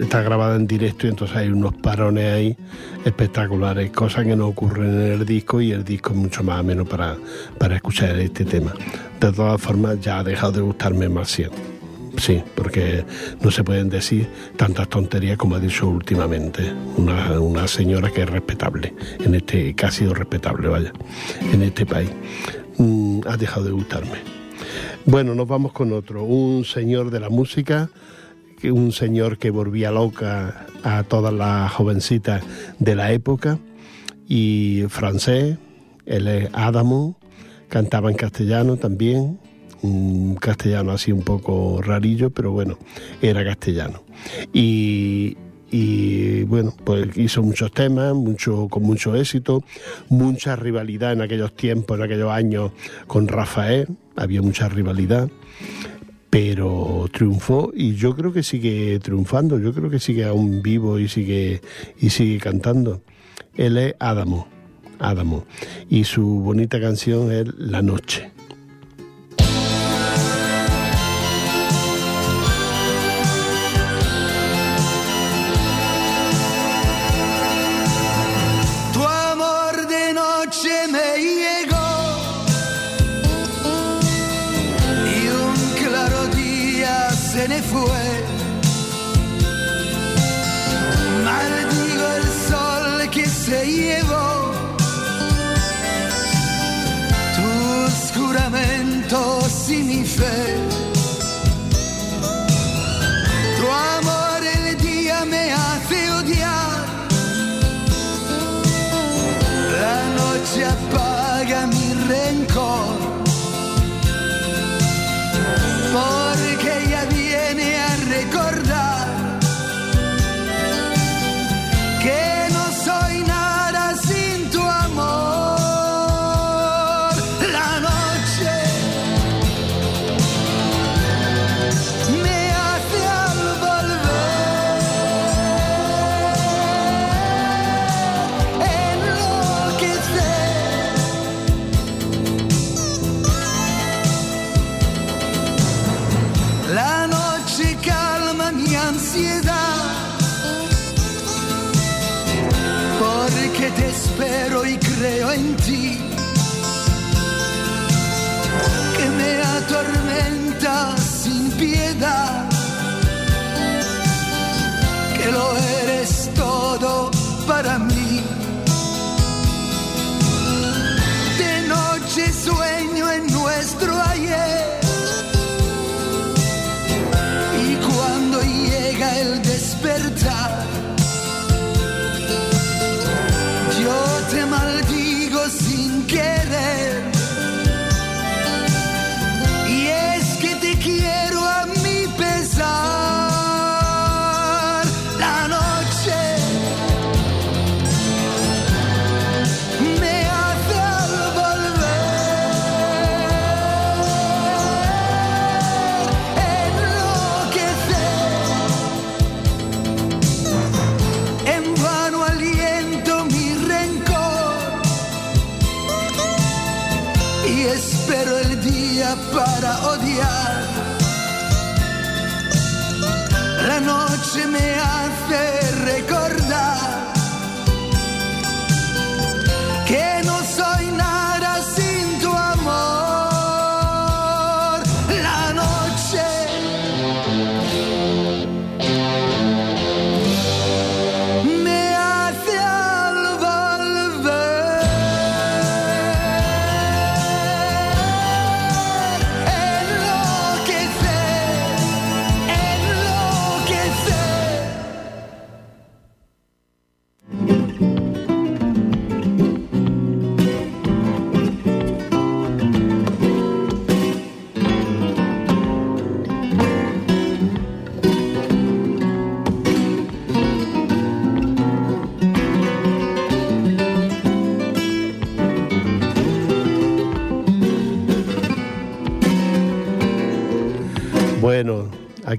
está 0.00 0.22
grabada 0.22 0.56
en 0.56 0.66
directo 0.66 1.06
y 1.06 1.10
entonces 1.10 1.36
hay 1.36 1.48
unos 1.48 1.74
parones 1.74 2.32
ahí 2.32 2.56
espectaculares, 3.04 3.90
cosas 3.90 4.24
que 4.24 4.34
no 4.34 4.46
ocurren 4.46 4.94
en 4.94 5.12
el 5.12 5.26
disco 5.26 5.60
y 5.60 5.72
el 5.72 5.84
disco 5.84 6.12
es 6.12 6.16
mucho 6.16 6.42
más 6.42 6.58
ameno 6.58 6.86
para, 6.86 7.18
para 7.58 7.76
escuchar 7.76 8.18
este 8.18 8.46
tema. 8.46 8.72
De 9.20 9.30
todas 9.30 9.60
formas, 9.60 10.00
ya 10.00 10.20
ha 10.20 10.24
dejado 10.24 10.52
de 10.52 10.60
gustarme 10.62 11.06
Massier. 11.10 11.75
Sí, 12.18 12.42
porque 12.54 13.04
no 13.42 13.50
se 13.50 13.62
pueden 13.62 13.88
decir 13.88 14.28
tantas 14.56 14.88
tonterías 14.88 15.36
como 15.36 15.56
ha 15.56 15.60
dicho 15.60 15.88
últimamente 15.88 16.72
una, 16.96 17.38
una 17.38 17.68
señora 17.68 18.10
que 18.10 18.22
es 18.22 18.30
respetable, 18.30 18.94
en 19.20 19.34
este, 19.34 19.74
que 19.74 19.86
ha 19.86 19.90
sido 19.90 20.14
respetable, 20.14 20.68
vaya, 20.68 20.92
en 21.52 21.62
este 21.62 21.84
país. 21.84 22.10
Mm, 22.78 23.20
ha 23.26 23.36
dejado 23.36 23.66
de 23.66 23.72
gustarme. 23.72 24.18
Bueno, 25.04 25.34
nos 25.34 25.46
vamos 25.46 25.72
con 25.72 25.92
otro, 25.92 26.24
un 26.24 26.64
señor 26.64 27.10
de 27.10 27.20
la 27.20 27.28
música, 27.28 27.90
un 28.64 28.92
señor 28.92 29.38
que 29.38 29.50
volvía 29.50 29.90
loca 29.90 30.66
a 30.82 31.04
todas 31.04 31.32
las 31.32 31.70
jovencitas 31.72 32.42
de 32.78 32.96
la 32.96 33.12
época, 33.12 33.58
y 34.28 34.84
francés, 34.88 35.58
él 36.06 36.28
es 36.28 36.50
Adamo, 36.52 37.18
cantaba 37.68 38.10
en 38.10 38.16
castellano 38.16 38.76
también, 38.76 39.38
castellano 40.40 40.92
así 40.92 41.12
un 41.12 41.22
poco 41.22 41.80
rarillo, 41.82 42.30
pero 42.30 42.52
bueno, 42.52 42.78
era 43.20 43.44
castellano. 43.44 44.02
Y 44.52 45.36
y 45.70 46.44
bueno, 46.44 46.74
pues 46.84 47.16
hizo 47.16 47.42
muchos 47.42 47.72
temas, 47.72 48.14
mucho, 48.14 48.68
con 48.68 48.84
mucho 48.84 49.16
éxito, 49.16 49.64
mucha 50.08 50.54
rivalidad 50.54 51.12
en 51.12 51.22
aquellos 51.22 51.54
tiempos, 51.54 51.98
en 51.98 52.04
aquellos 52.04 52.30
años 52.30 52.72
con 53.06 53.26
Rafael, 53.26 53.88
había 54.14 54.42
mucha 54.42 54.68
rivalidad, 54.68 55.28
pero 56.30 57.06
triunfó 57.12 57.72
y 57.74 57.94
yo 57.94 58.14
creo 58.14 58.32
que 58.32 58.42
sigue 58.42 58.98
triunfando, 59.00 59.58
yo 59.58 59.72
creo 59.72 59.90
que 59.90 59.98
sigue 59.98 60.24
aún 60.24 60.62
vivo 60.62 60.98
y 60.98 61.08
sigue, 61.08 61.60
y 61.98 62.10
sigue 62.10 62.38
cantando. 62.38 63.02
Él 63.56 63.76
es 63.76 63.94
Adamo, 63.98 64.46
Adamo, 65.00 65.46
y 65.90 66.04
su 66.04 66.24
bonita 66.24 66.80
canción 66.80 67.32
es 67.32 67.46
La 67.56 67.82
Noche. 67.82 68.35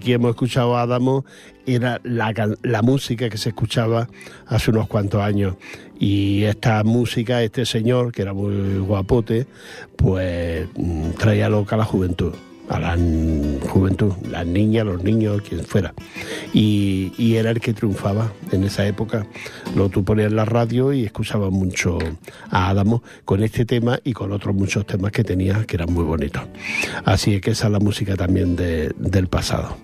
Aquí 0.08 0.14
hemos 0.14 0.30
escuchado 0.30 0.78
a 0.78 0.84
Adamo, 0.84 1.26
era 1.66 2.00
la, 2.06 2.34
la, 2.62 2.82
música 2.82 3.30
que 3.30 3.38
se 3.38 3.50
escuchaba 3.50 4.08
hace 4.46 4.72
unos 4.72 4.88
cuantos 4.88 5.22
años. 5.22 5.56
Y 6.00 6.44
esta 6.44 6.82
música, 6.86 7.44
este 7.44 7.66
señor, 7.66 8.14
que 8.14 8.22
era 8.22 8.32
muy 8.32 8.78
guapote, 8.78 9.48
pues 9.98 10.66
mm, 10.78 11.10
traía 11.18 11.50
loca 11.50 11.76
a 11.76 11.80
la 11.80 11.84
juventud 11.84 12.34
a 12.70 12.80
la 12.80 12.98
juventud, 13.70 14.14
las 14.30 14.46
niñas, 14.46 14.86
los 14.86 15.04
niños, 15.04 15.42
quien 15.42 15.64
fuera. 15.64 15.94
Y, 16.54 17.36
era 17.38 17.52
el 17.52 17.60
que 17.60 17.74
triunfaba 17.74 18.34
en 18.52 18.64
esa 18.64 18.88
época. 18.88 19.28
Lo 19.76 19.90
tú 19.90 20.04
ponías 20.04 20.32
en 20.32 20.36
la 20.36 20.46
radio 20.46 20.92
y 20.92 21.06
escuchabas 21.06 21.52
mucho 21.52 22.00
a 22.50 22.70
Adamo 22.70 23.04
con 23.26 23.44
este 23.44 23.64
tema 23.64 24.00
y 24.04 24.14
con 24.14 24.32
otros 24.32 24.56
muchos 24.56 24.88
temas 24.88 25.12
que 25.12 25.24
tenía 25.24 25.66
que 25.66 25.76
eran 25.76 25.94
muy 25.94 26.04
bonitos. 26.04 26.42
Así 27.06 27.40
que 27.42 27.52
esa 27.52 27.68
es 27.68 27.74
la 27.74 27.80
música 27.80 28.16
también 28.16 28.56
del 28.56 29.28
pasado. 29.28 29.78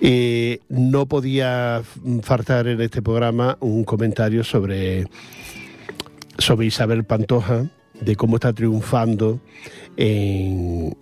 y 0.00 0.58
no 0.68 1.06
podía 1.06 1.82
faltar 2.22 2.66
en 2.66 2.80
este 2.80 3.00
programa 3.00 3.56
un 3.60 3.84
comentario 3.84 4.42
sobre, 4.42 5.06
sobre 6.38 6.66
Isabel 6.66 7.04
Pantoja, 7.04 7.66
de 8.00 8.16
cómo 8.16 8.36
está 8.36 8.52
triunfando 8.52 9.40
en, 9.96 10.96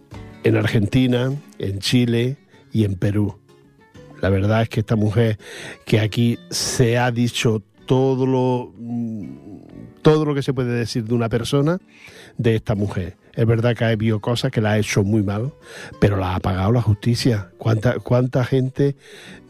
en 0.45 0.57
Argentina, 0.57 1.33
en 1.59 1.79
Chile 1.81 2.37
y 2.73 2.85
en 2.85 2.95
Perú. 2.95 3.39
La 4.21 4.29
verdad 4.29 4.63
es 4.63 4.69
que 4.69 4.81
esta 4.81 4.97
mujer 4.97 5.39
que 5.85 6.01
aquí 6.01 6.39
se 6.51 6.99
ha 6.99 7.11
dicho 7.11 7.63
todo 7.87 8.27
lo 8.27 8.73
mm, 8.77 9.51
todo 10.03 10.25
lo 10.25 10.35
que 10.35 10.43
se 10.43 10.55
puede 10.55 10.73
decir 10.73 11.05
de 11.05 11.15
una 11.15 11.29
persona 11.29 11.79
de 12.39 12.57
esta 12.57 12.75
mujer. 12.75 13.17
Es 13.35 13.47
verdad 13.47 13.77
que 13.77 13.85
ha 13.85 13.89
habido 13.89 14.21
cosas 14.21 14.51
que 14.51 14.61
la 14.61 14.73
ha 14.73 14.79
hecho 14.79 15.05
muy 15.05 15.23
mal, 15.23 15.53
pero 16.01 16.17
la 16.17 16.35
ha 16.35 16.41
pagado 16.41 16.73
la 16.73 16.83
justicia. 16.83 17.51
¿Cuánta, 17.59 17.99
cuánta 17.99 18.45
gente 18.45 18.97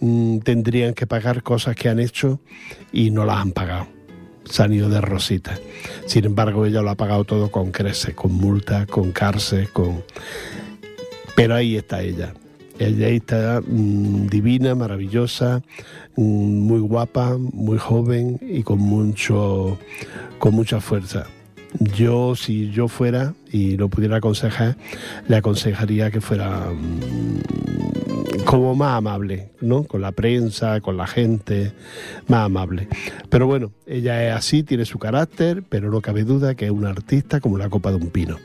mm, 0.01 0.39
tendrían 0.41 0.95
que 0.95 1.07
pagar 1.07 1.43
cosas 1.43 1.77
que 1.77 1.89
han 1.89 1.99
hecho 1.99 2.41
y 2.93 3.11
no 3.11 3.25
las 3.25 3.39
han 3.39 3.53
pagado? 3.53 3.89
Se 4.45 4.63
han 4.63 4.73
ido 4.73 4.89
de 4.89 5.01
rosita. 5.01 5.59
Sin 6.07 6.25
embargo, 6.25 6.67
ella 6.67 6.83
lo 6.83 6.91
ha 6.91 6.97
pagado 6.97 7.25
todo 7.25 7.51
con 7.51 7.71
creces, 7.71 8.15
con 8.15 8.33
multas, 8.33 8.87
con 8.87 9.13
cárcel, 9.13 9.71
con... 9.71 10.03
Pero 11.41 11.55
ahí 11.55 11.77
está 11.77 12.03
ella. 12.03 12.35
Ella 12.79 13.09
está 13.09 13.63
mm, 13.67 14.27
divina, 14.27 14.75
maravillosa, 14.75 15.63
mm, 16.17 16.23
muy 16.23 16.81
guapa, 16.81 17.39
muy 17.39 17.79
joven 17.79 18.39
y 18.43 18.63
con 18.63 18.79
mucho, 18.79 19.79
con 20.39 20.55
mucha 20.55 20.83
fuerza. 20.83 21.25
Yo, 21.97 22.37
si 22.37 22.71
yo 22.73 22.89
fuera 22.89 23.33
y 23.51 23.79
lo 23.79 23.89
pudiera 23.89 24.19
aconsejar, 24.19 24.77
le 25.29 25.37
aconsejaría 25.37 26.11
que 26.11 26.21
fuera 26.21 26.73
mm, 26.73 27.50
como 28.51 28.75
más 28.75 28.97
amable, 28.97 29.53
¿no? 29.61 29.85
Con 29.85 30.01
la 30.01 30.11
prensa, 30.11 30.81
con 30.81 30.97
la 30.97 31.07
gente, 31.07 31.73
más 32.27 32.47
amable. 32.47 32.89
Pero 33.29 33.47
bueno, 33.47 33.71
ella 33.87 34.27
es 34.27 34.35
así, 34.35 34.65
tiene 34.65 34.85
su 34.87 34.99
carácter, 34.99 35.63
pero 35.69 35.89
no 35.89 36.01
cabe 36.01 36.25
duda 36.25 36.57
que 36.57 36.65
es 36.65 36.73
una 36.73 36.91
artista 36.91 37.39
como 37.39 37.59
la 37.59 37.69
copa 37.69 37.91
de 37.91 37.99
un 37.99 38.11
pino. 38.11 38.39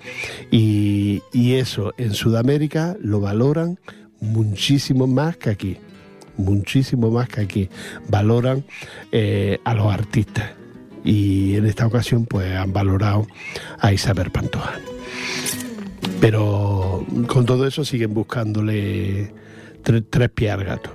Y, 0.52 1.24
eso 1.34 1.94
en 1.98 2.14
Sudamérica 2.14 2.96
lo 3.02 3.20
valoran 3.20 3.80
muchísimo 4.20 5.08
más 5.08 5.38
que 5.38 5.50
aquí, 5.50 5.78
muchísimo 6.38 7.10
más 7.10 7.28
que 7.28 7.42
aquí. 7.42 7.70
Valoran 8.08 8.64
eh, 9.12 9.58
a 9.64 9.74
los 9.74 9.92
artistas 9.92 10.52
y 11.04 11.56
en 11.56 11.66
esta 11.66 11.88
ocasión 11.88 12.26
pues 12.26 12.56
han 12.56 12.72
valorado 12.72 13.26
a 13.80 13.92
Isabel 13.92 14.30
Pantoja. 14.30 14.74
Pero 16.22 17.04
con 17.26 17.48
todo 17.48 17.66
eso 17.66 17.84
siguen 17.84 18.14
buscándole 18.14 19.45
tres 20.10 20.30
pies 20.30 20.52
al 20.52 20.64
gato. 20.64 20.90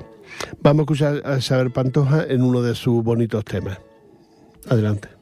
Vamos 0.63 0.81
a 0.81 0.83
escuchar 0.83 1.23
a 1.25 1.39
Isabel 1.39 1.71
Pantoja 1.71 2.25
en 2.25 2.43
uno 2.43 2.63
de 2.63 2.75
sus 2.75 3.03
bonitos 3.03 3.45
temas. 3.45 3.79
Adelante. 4.69 5.20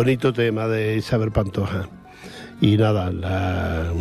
Bonito 0.00 0.32
tema 0.32 0.66
de 0.66 0.96
Isabel 0.96 1.30
Pantoja. 1.30 1.86
Y 2.58 2.78
nada, 2.78 3.12
la, 3.12 3.92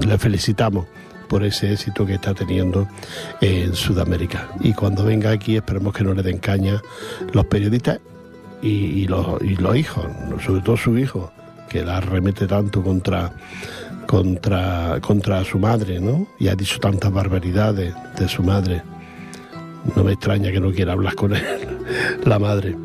le 0.00 0.16
felicitamos 0.16 0.86
por 1.28 1.44
ese 1.44 1.74
éxito 1.74 2.06
que 2.06 2.14
está 2.14 2.32
teniendo 2.32 2.88
en 3.42 3.74
Sudamérica. 3.74 4.48
Y 4.60 4.72
cuando 4.72 5.04
venga 5.04 5.30
aquí 5.30 5.56
esperemos 5.56 5.92
que 5.92 6.04
no 6.04 6.14
le 6.14 6.22
den 6.22 6.38
caña 6.38 6.80
los 7.34 7.44
periodistas 7.44 8.00
y, 8.62 9.06
los, 9.08 9.42
hijos, 9.76 10.06
sobre 10.42 10.62
todo 10.62 10.78
su 10.78 10.96
hijo, 10.96 11.30
que 11.68 11.84
la 11.84 12.00
remete 12.00 12.46
tanto 12.46 12.82
contra, 12.82 13.30
contra, 14.06 15.00
contra 15.02 15.44
su 15.44 15.58
madre, 15.58 16.00
¿no? 16.00 16.28
Y 16.38 16.48
ha 16.48 16.54
dicho 16.54 16.78
tantas 16.80 17.12
barbaridades 17.12 17.92
de 18.18 18.26
su 18.26 18.42
madre. 18.42 18.80
No 19.94 20.02
me 20.02 20.12
extraña 20.12 20.50
que 20.50 20.60
no 20.60 20.72
quiera 20.72 20.94
hablar 20.94 21.14
con 21.14 21.36
él, 21.36 21.77
la 22.24 22.38
madre. 22.38 22.76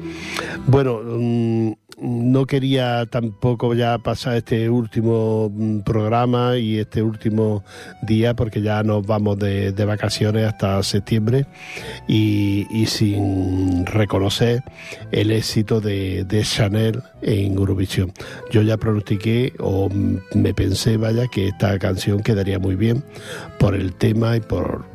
Bueno, 0.67 1.01
mm, 1.03 1.73
no 2.03 2.45
quería 2.45 3.05
tampoco 3.05 3.73
ya 3.73 3.97
pasar 3.97 4.35
este 4.35 4.69
último 4.69 5.49
mm, 5.53 5.79
programa 5.79 6.57
y 6.57 6.79
este 6.79 7.01
último 7.01 7.63
día 8.01 8.35
porque 8.35 8.61
ya 8.61 8.83
nos 8.83 9.05
vamos 9.05 9.39
de, 9.39 9.71
vacaciones 9.85 10.45
hasta 10.45 10.81
septiembre 10.83 11.45
y, 12.07 12.65
sin 12.87 13.85
reconocer 13.85 14.63
el 15.11 15.31
éxito 15.31 15.81
de, 15.81 16.25
Chanel 16.43 17.01
en 17.21 17.53
Eurovisión. 17.53 18.11
Yo 18.51 18.61
ya 18.61 18.77
pronostiqué 18.77 19.53
o 19.59 19.89
me 20.33 20.53
pensé, 20.53 20.97
vaya, 20.97 21.27
que 21.27 21.47
esta 21.47 21.77
canción 21.79 22.21
quedaría 22.21 22.59
muy 22.59 22.75
bien 22.75 23.03
por 23.59 23.75
el 23.75 23.93
tema 23.93 24.35
y 24.35 24.41
por, 24.41 24.85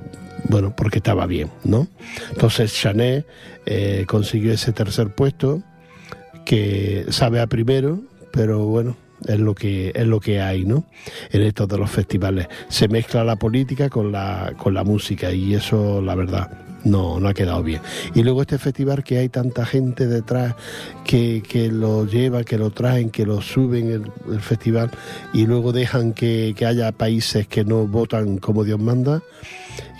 bueno, 0.49 0.75
porque 0.77 0.99
estaba 0.99 1.27
bien, 1.27 1.51
¿no? 1.65 1.89
Entonces 2.31 2.73
Chanel 2.73 3.25
eh, 3.67 4.05
consiguió 4.07 4.53
ese 4.53 4.73
tercer 4.73 5.15
puesto 5.15 5.63
que 6.45 7.07
sabe 7.11 7.41
a 7.41 7.47
primero, 7.47 8.01
pero 8.33 8.65
bueno, 8.65 8.97
es 9.27 9.39
lo 9.39 9.55
que 9.55 9.93
es 9.95 10.07
lo 10.07 10.21
que 10.21 10.41
hay, 10.41 10.65
¿no? 10.65 10.85
En 11.31 11.43
estos 11.43 11.69
de 11.69 11.79
los 11.79 11.91
festivales 11.91 12.49
se 12.69 12.89
mezcla 12.89 13.25
la 13.25 13.37
política 13.37 13.89
con 13.89 14.13
la 14.13 14.55
con 14.57 14.75
la 14.75 14.85
música 14.85 15.33
y 15.33 15.55
eso 15.55 16.01
la 16.01 16.15
verdad 16.15 16.68
no 16.91 17.21
no 17.21 17.29
ha 17.29 17.35
quedado 17.35 17.63
bien. 17.63 17.81
Y 18.15 18.23
luego 18.23 18.43
este 18.43 18.59
festival 18.59 19.05
que 19.05 19.19
hay 19.19 19.29
tanta 19.29 19.65
gente 19.65 20.07
detrás 20.07 20.55
que, 21.05 21.43
que 21.47 21.69
lo 21.69 22.07
lleva, 22.07 22.45
que 22.45 22.59
lo 22.59 22.71
traen, 22.71 23.11
que 23.11 23.27
lo 23.27 23.41
suben 23.41 23.91
el, 23.91 24.11
el 24.33 24.41
festival 24.41 24.91
y 25.33 25.47
luego 25.47 25.73
dejan 25.73 26.13
que, 26.13 26.55
que 26.57 26.67
haya 26.67 26.93
países 26.93 27.47
que 27.47 27.65
no 27.65 27.87
votan 27.87 28.39
como 28.39 28.65
Dios 28.65 28.81
manda, 28.81 29.23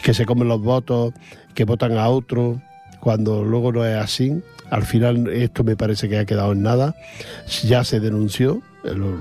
que 0.03 0.15
se 0.15 0.27
comen 0.27 0.49
los 0.49 0.61
votos, 0.61 1.15
que 1.55 1.65
votan 1.65 1.99
a 1.99 2.09
otro 2.09 2.61
cuando 3.01 3.45
luego 3.45 3.73
no 3.73 3.85
es 3.85 3.97
así 3.97 4.43
al 4.71 4.85
final 4.85 5.29
esto 5.29 5.65
me 5.65 5.77
parece 5.77 6.09
que 6.09 6.19
ha 6.19 6.25
quedado 6.25 6.53
en 6.53 6.63
nada. 6.63 6.95
Ya 7.65 7.85
se 7.85 8.01
denunció 8.01 8.63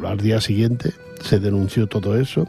al 0.06 0.18
día 0.18 0.42
siguiente, 0.42 0.94
se 1.22 1.40
denunció 1.40 1.88
todo 1.88 2.20
eso, 2.20 2.48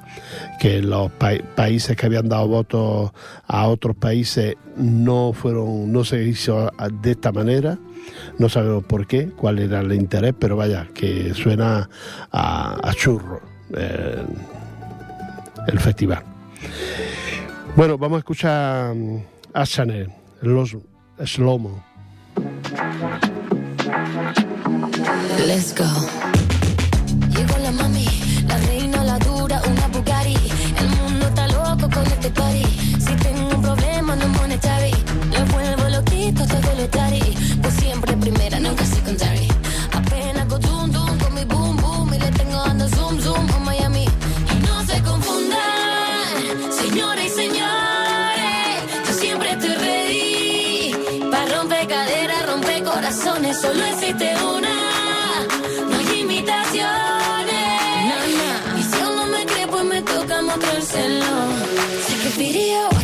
que 0.60 0.82
los 0.82 1.10
países 1.12 1.96
que 1.96 2.06
habían 2.06 2.28
dado 2.28 2.48
votos 2.48 3.12
a 3.46 3.66
otros 3.66 3.96
países 3.96 4.56
no 4.76 5.32
fueron, 5.32 5.92
no 5.92 6.04
se 6.04 6.22
hizo 6.24 6.70
de 7.02 7.10
esta 7.10 7.32
manera. 7.32 7.78
No 8.38 8.48
sabemos 8.48 8.84
por 8.84 9.06
qué, 9.06 9.28
cuál 9.28 9.58
era 9.58 9.80
el 9.80 9.92
interés, 9.92 10.34
pero 10.38 10.56
vaya, 10.56 10.88
que 10.94 11.34
suena 11.34 11.88
a, 12.32 12.92
churro 12.94 13.40
eh, 13.76 14.22
el 15.66 15.78
festival. 15.80 16.22
Bueno, 17.76 17.98
vamos 17.98 18.16
a 18.16 18.18
escuchar 18.20 18.94
a 19.52 19.66
Chanel, 19.66 20.10
los 20.40 20.76
Slomo. 21.24 21.84
Let's 25.46 25.72
go. 25.72 26.37
Loco 32.28 32.42
con 32.42 32.67
Sé 62.58 62.97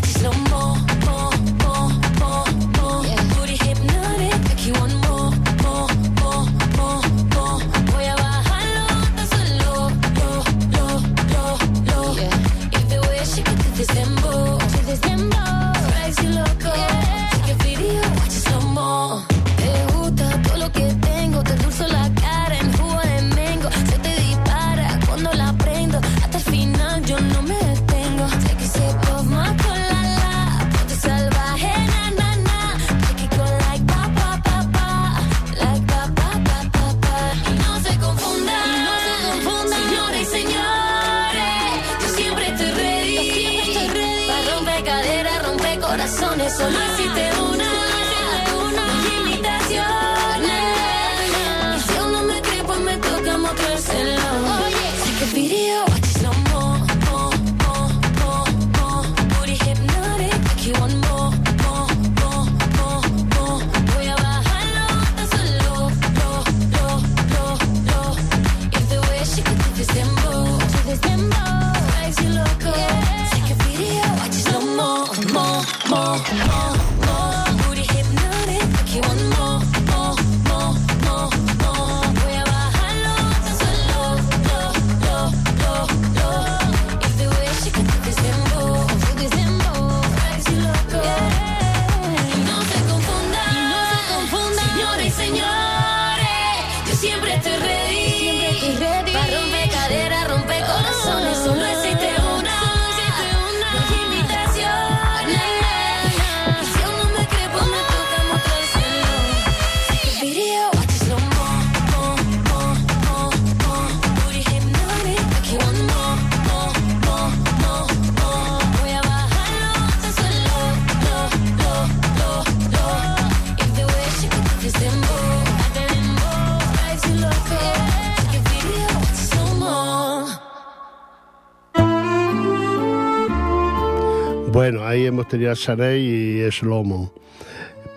hemos 135.14 135.28
tenido 135.28 135.52
a 135.52 135.96
y 135.96 136.50
Slomo. 136.50 137.12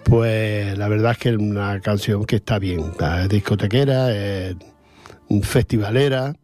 Pues 0.03 0.77
la 0.77 0.87
verdad 0.87 1.13
es 1.13 1.17
que 1.17 1.29
es 1.29 1.37
una 1.37 1.79
canción 1.81 2.25
que 2.25 2.37
está 2.37 2.59
bien, 2.59 2.91
es 3.23 3.29
discotequera, 3.29 4.15
es 4.15 4.55
festivalera 5.41 6.35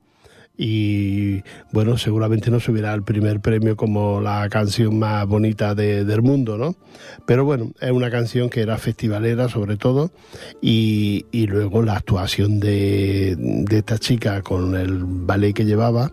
y 0.58 1.44
bueno, 1.72 1.98
seguramente 1.98 2.50
no 2.50 2.60
subirá 2.60 2.94
el 2.94 3.04
primer 3.04 3.40
premio 3.40 3.78
como 3.78 4.20
la 4.20 4.50
canción 4.50 4.98
más 4.98 5.28
bonita 5.28 5.76
del 5.76 6.22
mundo, 6.24 6.58
¿no? 6.58 6.76
Pero 7.28 7.46
bueno, 7.46 7.72
es 7.80 7.92
una 7.92 8.10
canción 8.10 8.50
que 8.50 8.62
era 8.62 8.78
festivalera 8.78 9.50
sobre 9.50 9.78
todo 9.78 10.12
y, 10.60 11.28
y 11.32 11.46
luego 11.46 11.84
la 11.84 11.98
actuación 11.98 12.60
de, 12.60 13.36
de 13.38 13.78
esta 13.78 14.00
chica 14.00 14.42
con 14.42 14.76
el 14.76 15.04
ballet 15.04 15.54
que 15.54 15.66
llevaba, 15.66 16.12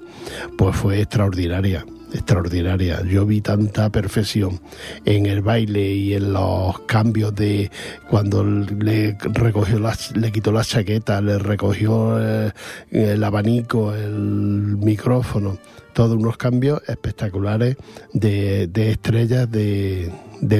pues 0.57 0.77
fue 0.77 1.01
extraordinaria 1.01 1.85
extraordinaria. 2.13 3.03
Yo 3.05 3.27
vi 3.27 3.41
tanta 3.41 3.91
perfección 3.91 4.61
en 5.05 5.27
el 5.27 5.43
baile 5.43 5.93
y 5.95 6.15
en 6.15 6.33
los 6.33 6.79
cambios 6.81 7.35
de 7.35 7.71
cuando 8.09 8.45
le 8.45 9.17
recogió 9.21 9.79
las, 9.79 10.17
le 10.17 10.33
quitó 10.33 10.53
la 10.53 10.65
chaqueta, 10.65 11.21
le 11.21 11.39
recogió 11.39 12.19
eh, 12.21 12.53
el, 12.91 13.23
abanico, 13.23 13.95
el 13.95 14.77
micrófono, 14.79 15.59
todos 15.93 16.17
unos 16.17 16.37
cambios 16.37 16.83
espectaculares 16.89 17.77
de, 18.13 18.71
estrellas 18.75 19.51
de, 19.51 20.13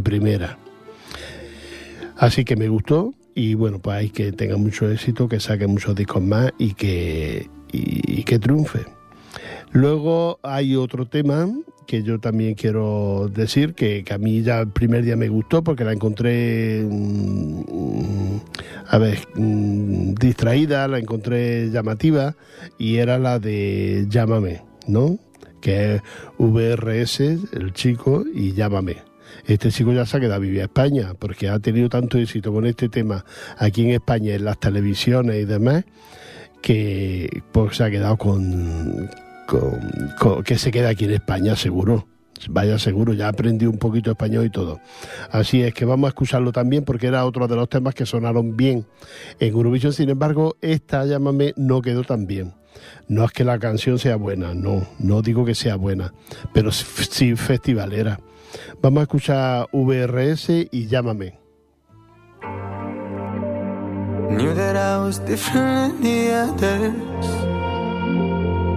primera. 0.03 0.59
Así 2.17 2.45
que 2.45 2.57
me 2.57 2.69
gustó 2.69 3.15
y 3.35 3.55
bueno, 3.55 3.79
pues 3.79 3.97
hay 3.97 4.11
que 4.11 4.33
tenga 4.33 4.57
mucho 4.57 4.91
éxito, 4.91 5.29
que 5.29 5.41
saque 5.41 5.67
muchos 5.67 5.95
discos 5.95 6.23
más 6.23 6.53
y 6.59 6.75
que, 6.75 7.49
y 7.73 8.23
que 8.25 8.39
triunfe. 8.39 9.00
Luego 9.73 10.41
hay 10.43 10.75
otro 10.75 11.07
tema 11.07 11.49
que 11.87 12.03
yo 12.05 12.21
también 12.21 12.55
quiero 12.55 13.29
decir, 13.35 13.75
que, 13.75 14.05
a 14.11 14.19
mí 14.19 14.43
ya 14.43 14.61
el 14.61 14.69
primer 14.69 15.05
día 15.05 15.17
me 15.17 15.29
gustó 15.29 15.65
porque 15.65 15.85
la 15.85 15.93
encontré, 15.93 16.85
mm, 16.89 18.39
a 18.87 18.99
ver, 18.99 19.19
mm, 19.35 20.15
distraída, 20.15 20.87
la 20.87 20.99
encontré 20.99 21.71
llamativa 21.71 22.37
y 22.79 22.97
era 22.97 23.19
la 23.19 23.41
de 23.41 24.07
Llámame, 24.09 24.63
¿no? 24.87 25.19
Que 25.61 25.97
es 25.97 26.03
VRS, 26.39 27.39
el 27.53 27.73
chico, 27.73 28.25
y 28.33 28.53
Llámame. 28.53 28.99
Este 29.47 29.71
chico 29.71 29.93
ya 29.93 30.07
se 30.07 30.17
ha 30.17 30.21
quedado 30.21 30.41
vivir 30.41 30.61
a 30.61 30.65
España 30.65 31.15
porque 31.19 31.49
ha 31.49 31.59
tenido 31.59 31.89
tanto 31.89 32.19
éxito 32.19 32.53
con 32.53 32.67
este 32.67 32.89
tema 32.89 33.25
aquí 33.59 33.83
en 33.83 33.91
España, 33.91 34.35
en 34.35 34.45
las 34.45 34.61
televisiones 34.61 35.43
y 35.43 35.45
demás, 35.45 35.85
que 36.63 37.43
pues, 37.53 37.77
se 37.77 37.85
ha 37.85 37.91
quedado 37.91 38.17
con 38.17 39.11
que 40.45 40.59
se 40.59 40.71
queda 40.71 40.91
aquí 40.91 41.05
en 41.05 41.13
España, 41.13 41.57
seguro. 41.57 42.07
Vaya 42.49 42.79
seguro, 42.79 43.13
ya 43.13 43.29
aprendí 43.29 43.67
un 43.67 43.77
poquito 43.77 44.11
español 44.11 44.47
y 44.47 44.51
todo. 44.51 44.81
Así 45.31 45.63
es 45.63 45.75
que 45.75 45.85
vamos 45.85 46.09
a 46.09 46.11
escucharlo 46.11 46.53
también 46.53 46.85
porque 46.85 47.07
era 47.09 47.27
otro 47.27 47.47
de 47.47 47.57
los 47.57 47.69
temas 47.69 47.95
que 47.95 48.07
sonaron 48.07 48.57
bien 48.57 48.87
en 49.39 49.53
Eurovision. 49.53 49.93
Sin 49.93 50.09
embargo, 50.09 50.57
esta, 50.63 51.05
llámame, 51.05 51.53
no 51.57 51.83
quedó 51.83 52.03
tan 52.03 52.27
bien. 52.27 52.55
No 53.09 53.25
es 53.25 53.33
que 53.33 53.45
la 53.45 53.59
canción 53.59 53.99
sea 53.99 54.17
buena, 54.17 54.55
no, 54.55 54.87
no 54.99 55.21
digo 55.21 55.45
que 55.45 55.55
sea 55.55 55.77
buena, 55.77 56.15
pero 56.55 56.73
sí 56.73 57.37
festivalera. 57.37 58.21
Vamos 58.81 59.01
a 59.01 59.03
escuchar 59.03 59.67
VRS 59.73 60.49
y 60.71 60.87
llámame. 60.87 61.39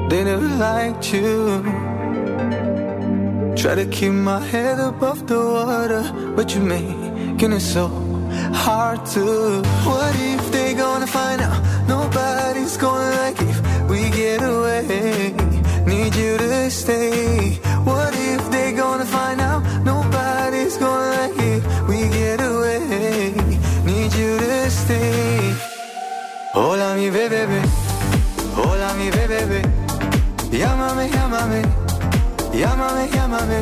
They 0.09 0.23
never 0.23 0.47
liked 0.47 1.13
you. 1.13 1.63
Try 3.55 3.75
to 3.75 3.85
keep 3.85 4.11
my 4.11 4.39
head 4.39 4.79
above 4.79 5.25
the 5.27 5.39
water, 5.39 6.03
but 6.35 6.53
you're 6.53 6.63
making 6.63 7.53
it 7.53 7.61
so 7.61 7.87
hard 8.53 9.05
to. 9.13 9.61
What 9.85 10.15
if 10.15 10.51
they 10.51 10.73
gonna 10.73 11.07
find 11.07 11.41
out? 11.41 11.61
Nobody's 11.87 12.77
gonna 12.77 13.15
like 13.21 13.41
if 13.41 13.57
we 13.89 14.09
get 14.09 14.41
away. 14.41 15.33
Need 15.85 16.15
you 16.15 16.37
to 16.37 16.69
stay. 16.69 17.59
What 17.83 18.13
if 18.15 18.49
they 18.51 18.71
gonna 18.73 19.05
find 19.05 19.39
out? 19.41 19.63
Nobody's 19.83 20.77
gonna 20.77 21.17
like 21.17 21.37
if 21.37 21.87
we 21.87 22.07
get 22.09 22.39
away. 22.41 23.33
Need 23.85 24.13
you 24.13 24.37
to 24.39 24.69
stay. 24.69 25.53
Hola 26.53 26.95
mi 26.95 27.09
bebé. 27.09 27.82
Llámame, 30.53 31.09
llámame, 31.09 31.61
llámame, 32.53 33.07
llámame. 33.09 33.61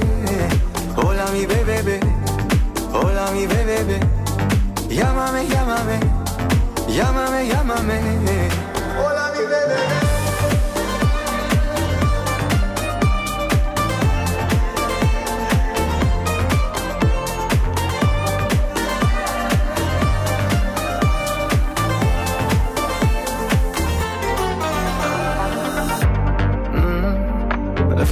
Hola 0.98 1.26
mi 1.32 1.46
bebé, 1.46 2.00
hola 2.92 3.32
mi 3.32 3.48
bebé. 3.48 3.98
Llámame, 4.90 5.46
llámame, 5.48 6.00
llámame, 6.90 7.48
llámame. 7.48 8.61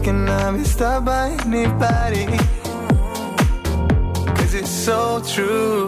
Cannot 0.02 0.58
be 0.58 0.64
stopped 0.64 1.06
by 1.06 1.30
anybody. 1.46 2.26
Cause 4.38 4.54
it's 4.54 4.70
so 4.70 5.22
true. 5.34 5.88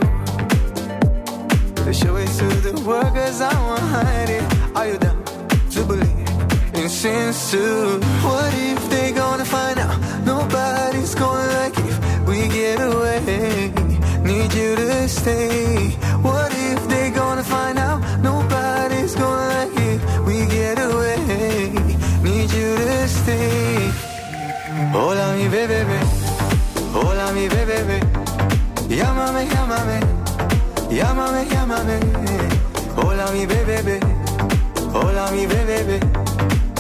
They 1.86 1.94
show 1.94 2.16
it 2.16 2.28
to 2.40 2.48
the 2.66 2.74
cause 2.86 3.42
I 3.42 3.54
won't 3.68 3.82
hide 3.82 4.30
it. 4.30 4.44
Are 4.76 4.88
you 4.88 4.98
down 4.98 5.24
to 5.72 5.84
believe 5.84 6.30
in 6.74 6.90
sins 6.90 7.52
too? 7.52 8.00
What 8.24 8.54
if 8.54 8.90
they 8.90 9.12
gonna 9.12 9.46
find 9.46 9.80
out? 9.80 10.00
Nobody's 10.26 11.16
gonna 11.16 11.48
like 11.60 11.78
if 11.78 12.28
we 12.28 12.48
get 12.48 12.80
away. 12.80 13.72
Need 14.24 14.54
you 14.54 14.76
to 14.76 15.08
stay. 15.10 15.98
Bebé, 25.68 26.00
hola 26.94 27.32
mi 27.34 27.48
bebé, 27.48 28.00
llámame, 28.90 29.46
llámame, 29.46 30.00
llámame, 30.90 31.46
llámame. 31.46 32.00
Hola 32.96 33.32
mi 33.32 33.46
bebé, 33.46 34.00
hola 34.94 35.32
mi 35.32 35.46
bebé, 35.48 36.00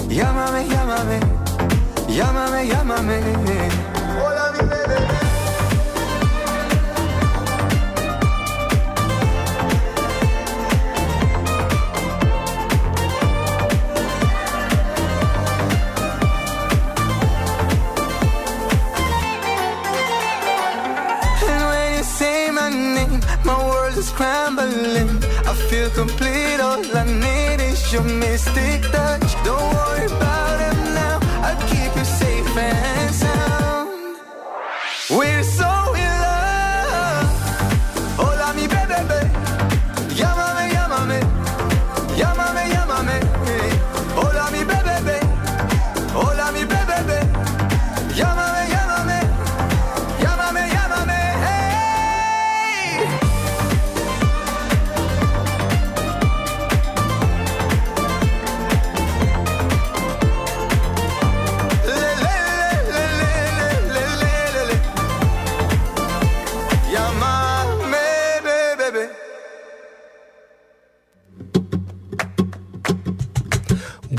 llámame, 0.09 0.65
llámame, 0.67 1.19
llámame, 2.07 2.65
llámame. 2.67 3.80
Feel 25.81 26.05
complete. 26.05 26.59
All 26.59 26.83
I 26.95 27.03
need 27.05 27.61
is 27.61 27.91
your 27.91 28.03
mystic 28.03 28.81
touch. 28.91 29.33
Don't 29.43 29.73
worry 29.73 30.05
about 30.05 30.55
it 30.55 30.60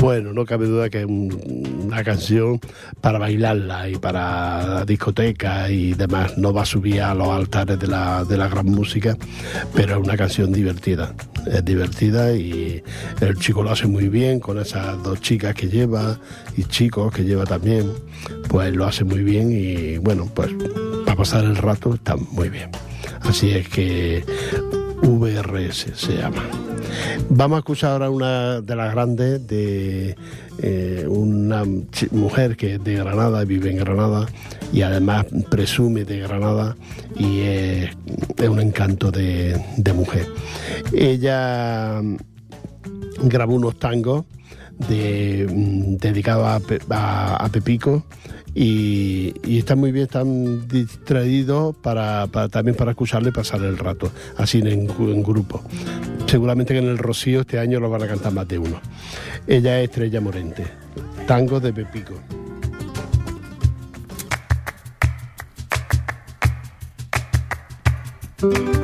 Bueno, 0.03 0.33
no 0.33 0.45
cabe 0.45 0.67
duda 0.67 0.91
que 0.91 0.99
es 0.99 1.07
un 1.07 1.31
una 1.93 2.03
canción 2.03 2.59
para 3.01 3.19
bailarla 3.19 3.89
y 3.89 3.97
para 3.97 4.85
discotecas 4.85 5.71
y 5.71 5.93
demás. 5.93 6.39
No 6.39 6.53
va 6.53 6.63
a 6.63 6.67
subir 6.67 7.03
a 7.03 7.15
los 7.15 7.29
altares 7.29 7.79
de 7.79 7.87
la, 7.87 8.25
de 8.25 8.37
la 8.39 8.49
gran 8.49 8.67
música, 8.67 9.17
pero 9.75 9.97
es 9.99 10.05
una 10.05 10.17
canción 10.17 10.51
divertida. 10.51 11.15
Es 11.47 11.65
divertida 11.65 12.33
y 12.33 12.83
el 13.21 13.37
chico 13.37 13.63
lo 13.63 13.71
hace 13.71 13.87
muy 13.87 14.09
bien 14.09 14.41
con 14.41 14.59
esas 14.59 15.03
dos 15.03 15.21
chicas 15.21 15.55
que 15.55 15.69
lleva 15.69 16.19
y 16.57 16.65
chicos 16.65 17.13
que 17.13 17.25
lleva 17.25 17.45
también. 17.45 17.93
Pues 18.49 18.75
lo 18.75 18.87
hace 18.87 19.05
muy 19.05 19.23
bien 19.23 19.53
y 19.53 19.99
bueno, 19.99 20.29
pues 20.35 20.51
para 21.05 21.17
pasar 21.17 21.45
el 21.45 21.57
rato 21.57 21.95
está 21.95 22.17
muy 22.17 22.49
bien. 22.49 22.71
Así 23.21 23.51
es 23.51 23.69
que 23.69 24.25
VRS 25.03 25.93
se 25.95 26.17
llama. 26.17 26.72
Vamos 27.31 27.57
a 27.57 27.59
escuchar 27.61 27.91
ahora 27.91 28.11
una 28.11 28.61
de 28.61 28.77
las 28.77 28.93
grandes 28.93 29.47
de 29.47 30.17
eh, 30.59 31.07
una 31.09 31.65
mujer 32.11 32.57
que 32.57 32.75
es 32.75 32.85
de 32.85 32.97
Granada, 32.97 33.45
vive 33.45 33.71
en 33.71 33.79
Granada 33.79 34.27
y 34.73 34.83
además 34.83 35.27
presume 35.51 36.05
de 36.05 36.21
Granada 36.21 36.77
y 37.19 37.41
es, 37.41 37.91
un 38.49 38.61
encanto 38.61 39.11
de, 39.11 39.61
mujer. 39.95 40.27
Ella 40.93 42.01
grabó 43.23 43.55
unos 43.55 43.79
tangos 43.79 44.25
mm, 44.79 45.97
dedicados 45.97 46.63
a 46.91 47.49
Pepico 47.53 48.05
y, 48.55 49.33
está 49.59 49.77
muy 49.77 49.93
bien, 49.93 50.05
están 50.05 50.69
distraídos 50.69 51.75
para, 51.77 52.27
también 52.51 52.77
para 52.77 52.91
escucharle 52.91 53.31
y 53.31 53.33
pasar 53.33 53.63
el 53.63 53.79
rato, 53.79 54.11
así 54.37 54.59
en, 54.59 54.87
grupo. 55.23 55.63
Seguramente 56.27 56.75
que 56.75 56.81
en 56.81 56.89
el 56.89 56.99
Rocío 56.99 57.41
este 57.41 57.59
año 57.59 57.81
lo 57.81 57.91
van 57.91 58.03
a 58.03 58.07
cantar 58.07 58.33
más 58.33 58.47
de 58.49 58.59
uno. 58.59 58.81
Ella 59.47 59.81
es 59.81 59.89
Estrella 59.89 60.21
Morente, 60.21 60.67
tango 61.27 61.61
de 61.61 61.73
Pepico. 61.73 62.15
Bueno, 68.43 68.82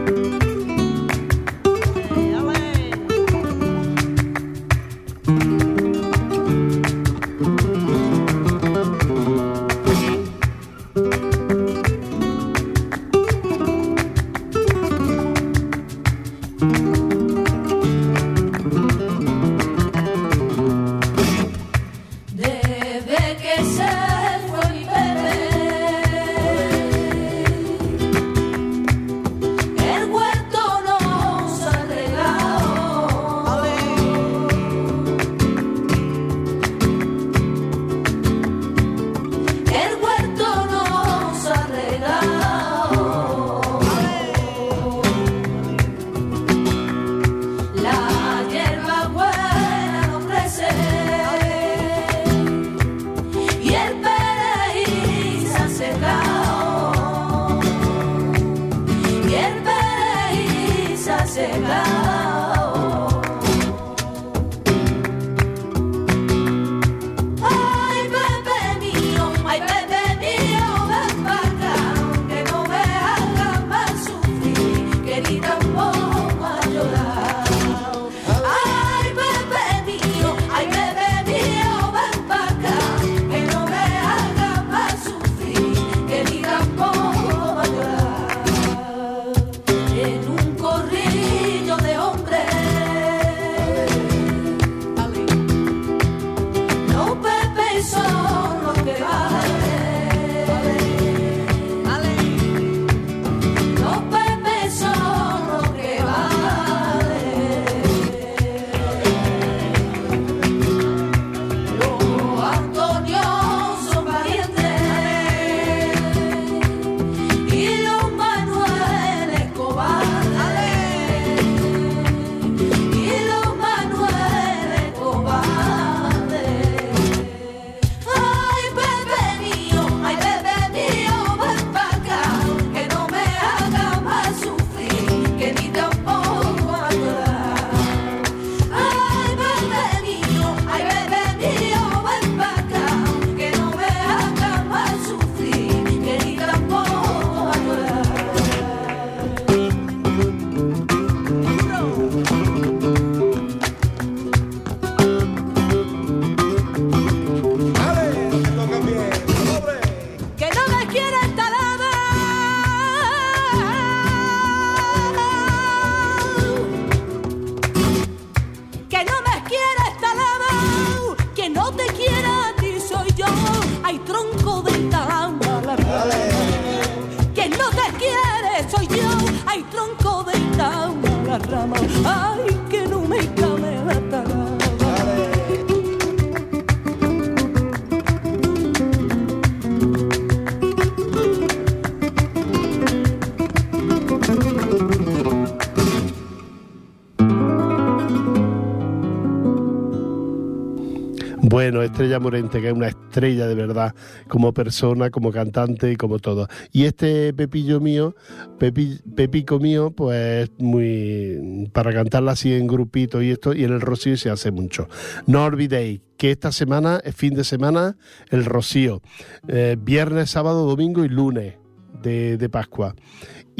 Estrella 201.98 202.20
Morente, 202.20 202.60
que 202.60 202.68
es 202.68 202.72
una 202.72 202.86
estrella 202.86 203.48
de 203.48 203.56
verdad, 203.56 203.92
como 204.28 204.54
persona, 204.54 205.10
como 205.10 205.32
cantante 205.32 205.90
y 205.90 205.96
como 205.96 206.20
todo. 206.20 206.46
Y 206.70 206.84
este 206.84 207.34
Pepillo 207.34 207.80
mío, 207.80 208.14
Pepico 208.60 209.58
mío, 209.58 209.90
pues 209.90 210.48
muy 210.58 211.68
para 211.72 211.92
cantarla 211.92 212.32
así 212.32 212.54
en 212.54 212.68
grupito 212.68 213.20
y 213.20 213.32
esto, 213.32 213.52
y 213.52 213.64
en 213.64 213.72
el 213.72 213.80
Rocío 213.80 214.16
se 214.16 214.30
hace 214.30 214.52
mucho. 214.52 214.86
No 215.26 215.42
olvidéis 215.42 216.00
que 216.16 216.30
esta 216.30 216.52
semana 216.52 217.00
es 217.02 217.16
fin 217.16 217.34
de 217.34 217.42
semana 217.42 217.96
el 218.30 218.44
Rocío. 218.44 219.02
Eh, 219.48 219.76
viernes, 219.76 220.30
sábado, 220.30 220.66
domingo 220.66 221.04
y 221.04 221.08
lunes. 221.08 221.54
de, 222.00 222.48
Pascua. 222.48 222.94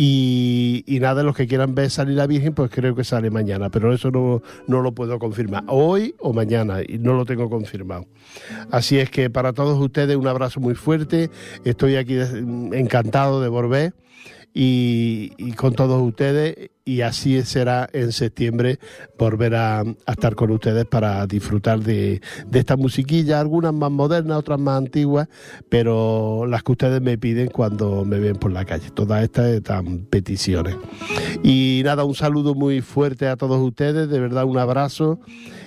Y, 0.00 0.98
nada, 1.00 1.24
los 1.24 1.34
que 1.34 1.48
quieran 1.48 1.74
ver 1.74 1.90
salir 1.90 2.14
la 2.14 2.28
Virgen, 2.28 2.54
pues 2.54 2.70
creo 2.70 2.94
que 2.94 3.02
sale 3.02 3.30
mañana, 3.30 3.68
pero 3.68 3.92
eso 3.92 4.12
no, 4.12 4.42
no 4.68 4.80
lo 4.80 4.92
puedo 4.92 5.18
confirmar, 5.18 5.64
hoy 5.66 6.14
o 6.20 6.32
mañana, 6.32 6.82
y 6.86 6.98
no 6.98 7.14
lo 7.14 7.24
tengo 7.24 7.50
confirmado. 7.50 8.06
Así 8.70 8.96
es 9.00 9.10
que 9.10 9.28
para 9.28 9.52
todos 9.52 9.76
ustedes 9.80 10.16
un 10.16 10.28
abrazo 10.28 10.60
muy 10.60 10.76
fuerte, 10.76 11.30
estoy 11.64 11.96
aquí 11.96 12.16
encantado 12.16 13.42
de 13.42 13.48
volver 13.48 13.92
y, 14.60 15.52
con 15.52 15.72
todos 15.72 16.02
ustedes 16.02 16.70
y 16.84 17.02
así 17.02 17.40
será 17.42 17.88
en 17.92 18.10
septiembre 18.10 18.80
volver 19.16 19.54
a, 19.54 19.84
estar 20.04 20.34
con 20.34 20.50
ustedes 20.50 20.84
para 20.84 21.24
disfrutar 21.28 21.78
de, 21.78 22.20
esta 22.52 22.76
musiquilla, 22.76 23.38
algunas 23.38 23.72
más 23.72 23.92
modernas, 23.92 24.36
otras 24.36 24.58
más 24.58 24.78
antiguas, 24.78 25.28
pero 25.68 26.44
las 26.48 26.64
que 26.64 26.72
ustedes 26.72 27.00
me 27.00 27.16
piden 27.16 27.50
cuando 27.50 28.04
me 28.04 28.18
ven 28.18 28.34
por 28.34 28.50
la 28.50 28.64
calle. 28.64 28.90
Todas 28.90 29.22
estas 29.22 29.46
están 29.46 30.06
peticiones. 30.10 30.74
Y 31.44 31.82
nada, 31.84 32.02
un 32.02 32.16
saludo 32.16 32.56
muy 32.56 32.80
fuerte 32.80 33.28
a 33.28 33.36
todos 33.36 33.60
ustedes, 33.60 34.08
de 34.08 34.18
verdad 34.18 34.44
un 34.44 34.58
abrazo 34.58 35.20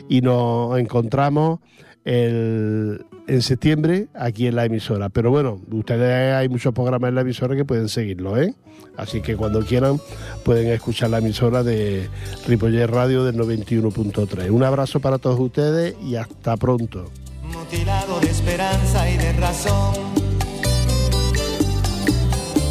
y 0.10 0.20
nos 0.20 0.78
encontramos 0.78 1.60
el, 2.06 3.06
en 3.28 3.41
septiembre 3.41 4.08
aquí 4.14 4.47
en 4.47 4.56
la 4.56 4.66
emisora. 4.66 5.10
Pero 5.10 5.32
bueno, 5.32 5.62
ustedes 5.72 6.34
hay 6.34 6.49
muchos 6.49 6.74
programas 6.74 7.10
en 7.10 7.16
la 7.16 7.22
emisora 7.22 7.56
que 7.56 7.66
pueden 7.66 7.89
seguirlo, 7.89 8.41
¿eh? 8.41 8.54
Así 8.97 9.22
que 9.22 9.36
cuando 9.36 9.62
quieran 9.66 9.99
pueden 10.43 10.68
escuchar 10.68 11.10
la 11.10 11.20
emisora 11.20 11.64
de 11.64 12.10
Ripollet 12.47 12.88
Radio 12.88 13.24
del 13.24 13.36
91.3. 13.36 14.49
Un 14.52 14.64
abrazo 14.64 14.99
para 14.99 15.18
todos 15.18 15.39
ustedes 15.39 15.95
y 16.04 16.16
hasta 16.16 16.58
pronto. 16.58 17.12
Mutilado 17.43 18.20
de 18.20 18.28
esperanza 18.28 19.10
y 19.10 19.18
de 19.18 19.34
razón. 19.34 19.93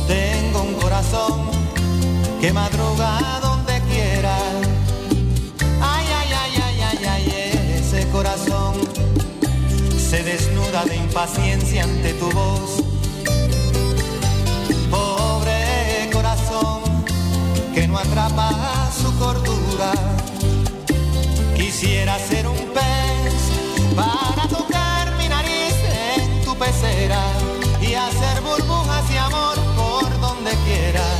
Tengo 0.06 0.62
un 0.62 0.74
corazón 0.74 1.50
que 2.40 2.52
madruga 2.52 3.40
donde 3.42 3.80
quiera. 3.90 4.36
Ay, 5.80 6.06
ay, 6.18 6.32
ay, 6.34 7.02
ay, 7.06 7.74
ese 7.78 8.06
corazón 8.08 8.49
se 10.10 10.24
desnuda 10.24 10.84
de 10.86 10.96
impaciencia 10.96 11.84
ante 11.84 12.12
tu 12.14 12.28
voz 12.32 12.82
que 17.72 17.86
no 17.86 17.96
atrapa 17.96 18.50
su 19.00 19.16
cordura. 19.18 19.92
Quisiera 21.56 22.18
ser 22.18 22.48
un 22.48 22.56
pez 22.74 23.34
para 23.94 24.48
tocar 24.48 25.16
mi 25.16 25.28
nariz 25.28 25.74
en 26.16 26.44
tu 26.44 26.56
pecera 26.56 27.22
y 27.80 27.94
hacer 27.94 28.40
burbujas 28.42 29.08
de 29.08 29.18
amor 29.18 29.56
por 29.76 30.20
donde 30.20 30.50
quiera. 30.66 31.19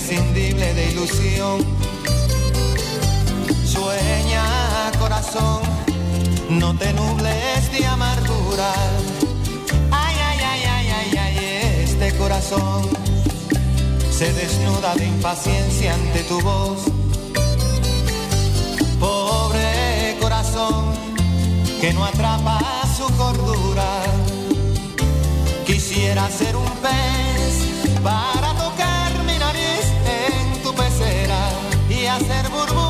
Imprescindible 0.00 0.74
de 0.74 0.90
ilusión. 0.90 1.60
Sueña 3.64 4.44
corazón, 4.98 5.60
no 6.48 6.74
te 6.76 6.92
nubles 6.92 7.72
de 7.72 7.86
amargura. 7.86 8.72
Ay, 9.90 10.16
ay, 10.28 10.38
ay, 10.44 10.62
ay, 10.66 10.88
ay, 10.90 11.18
ay, 11.18 11.82
este 11.84 12.16
corazón 12.16 12.88
se 14.10 14.32
desnuda 14.32 14.94
de 14.96 15.06
impaciencia 15.06 15.94
ante 15.94 16.22
tu 16.24 16.40
voz. 16.40 16.80
Pobre 18.98 20.16
corazón 20.20 20.86
que 21.80 21.92
no 21.94 22.04
atrapa 22.04 22.60
su 22.94 23.06
cordura 23.16 24.02
Quisiera 25.66 26.28
ser 26.30 26.56
un 26.56 26.70
pez 26.82 28.02
para 28.02 28.52
tocar 28.54 28.99
hacer 32.10 32.48
burbujas 32.50 32.89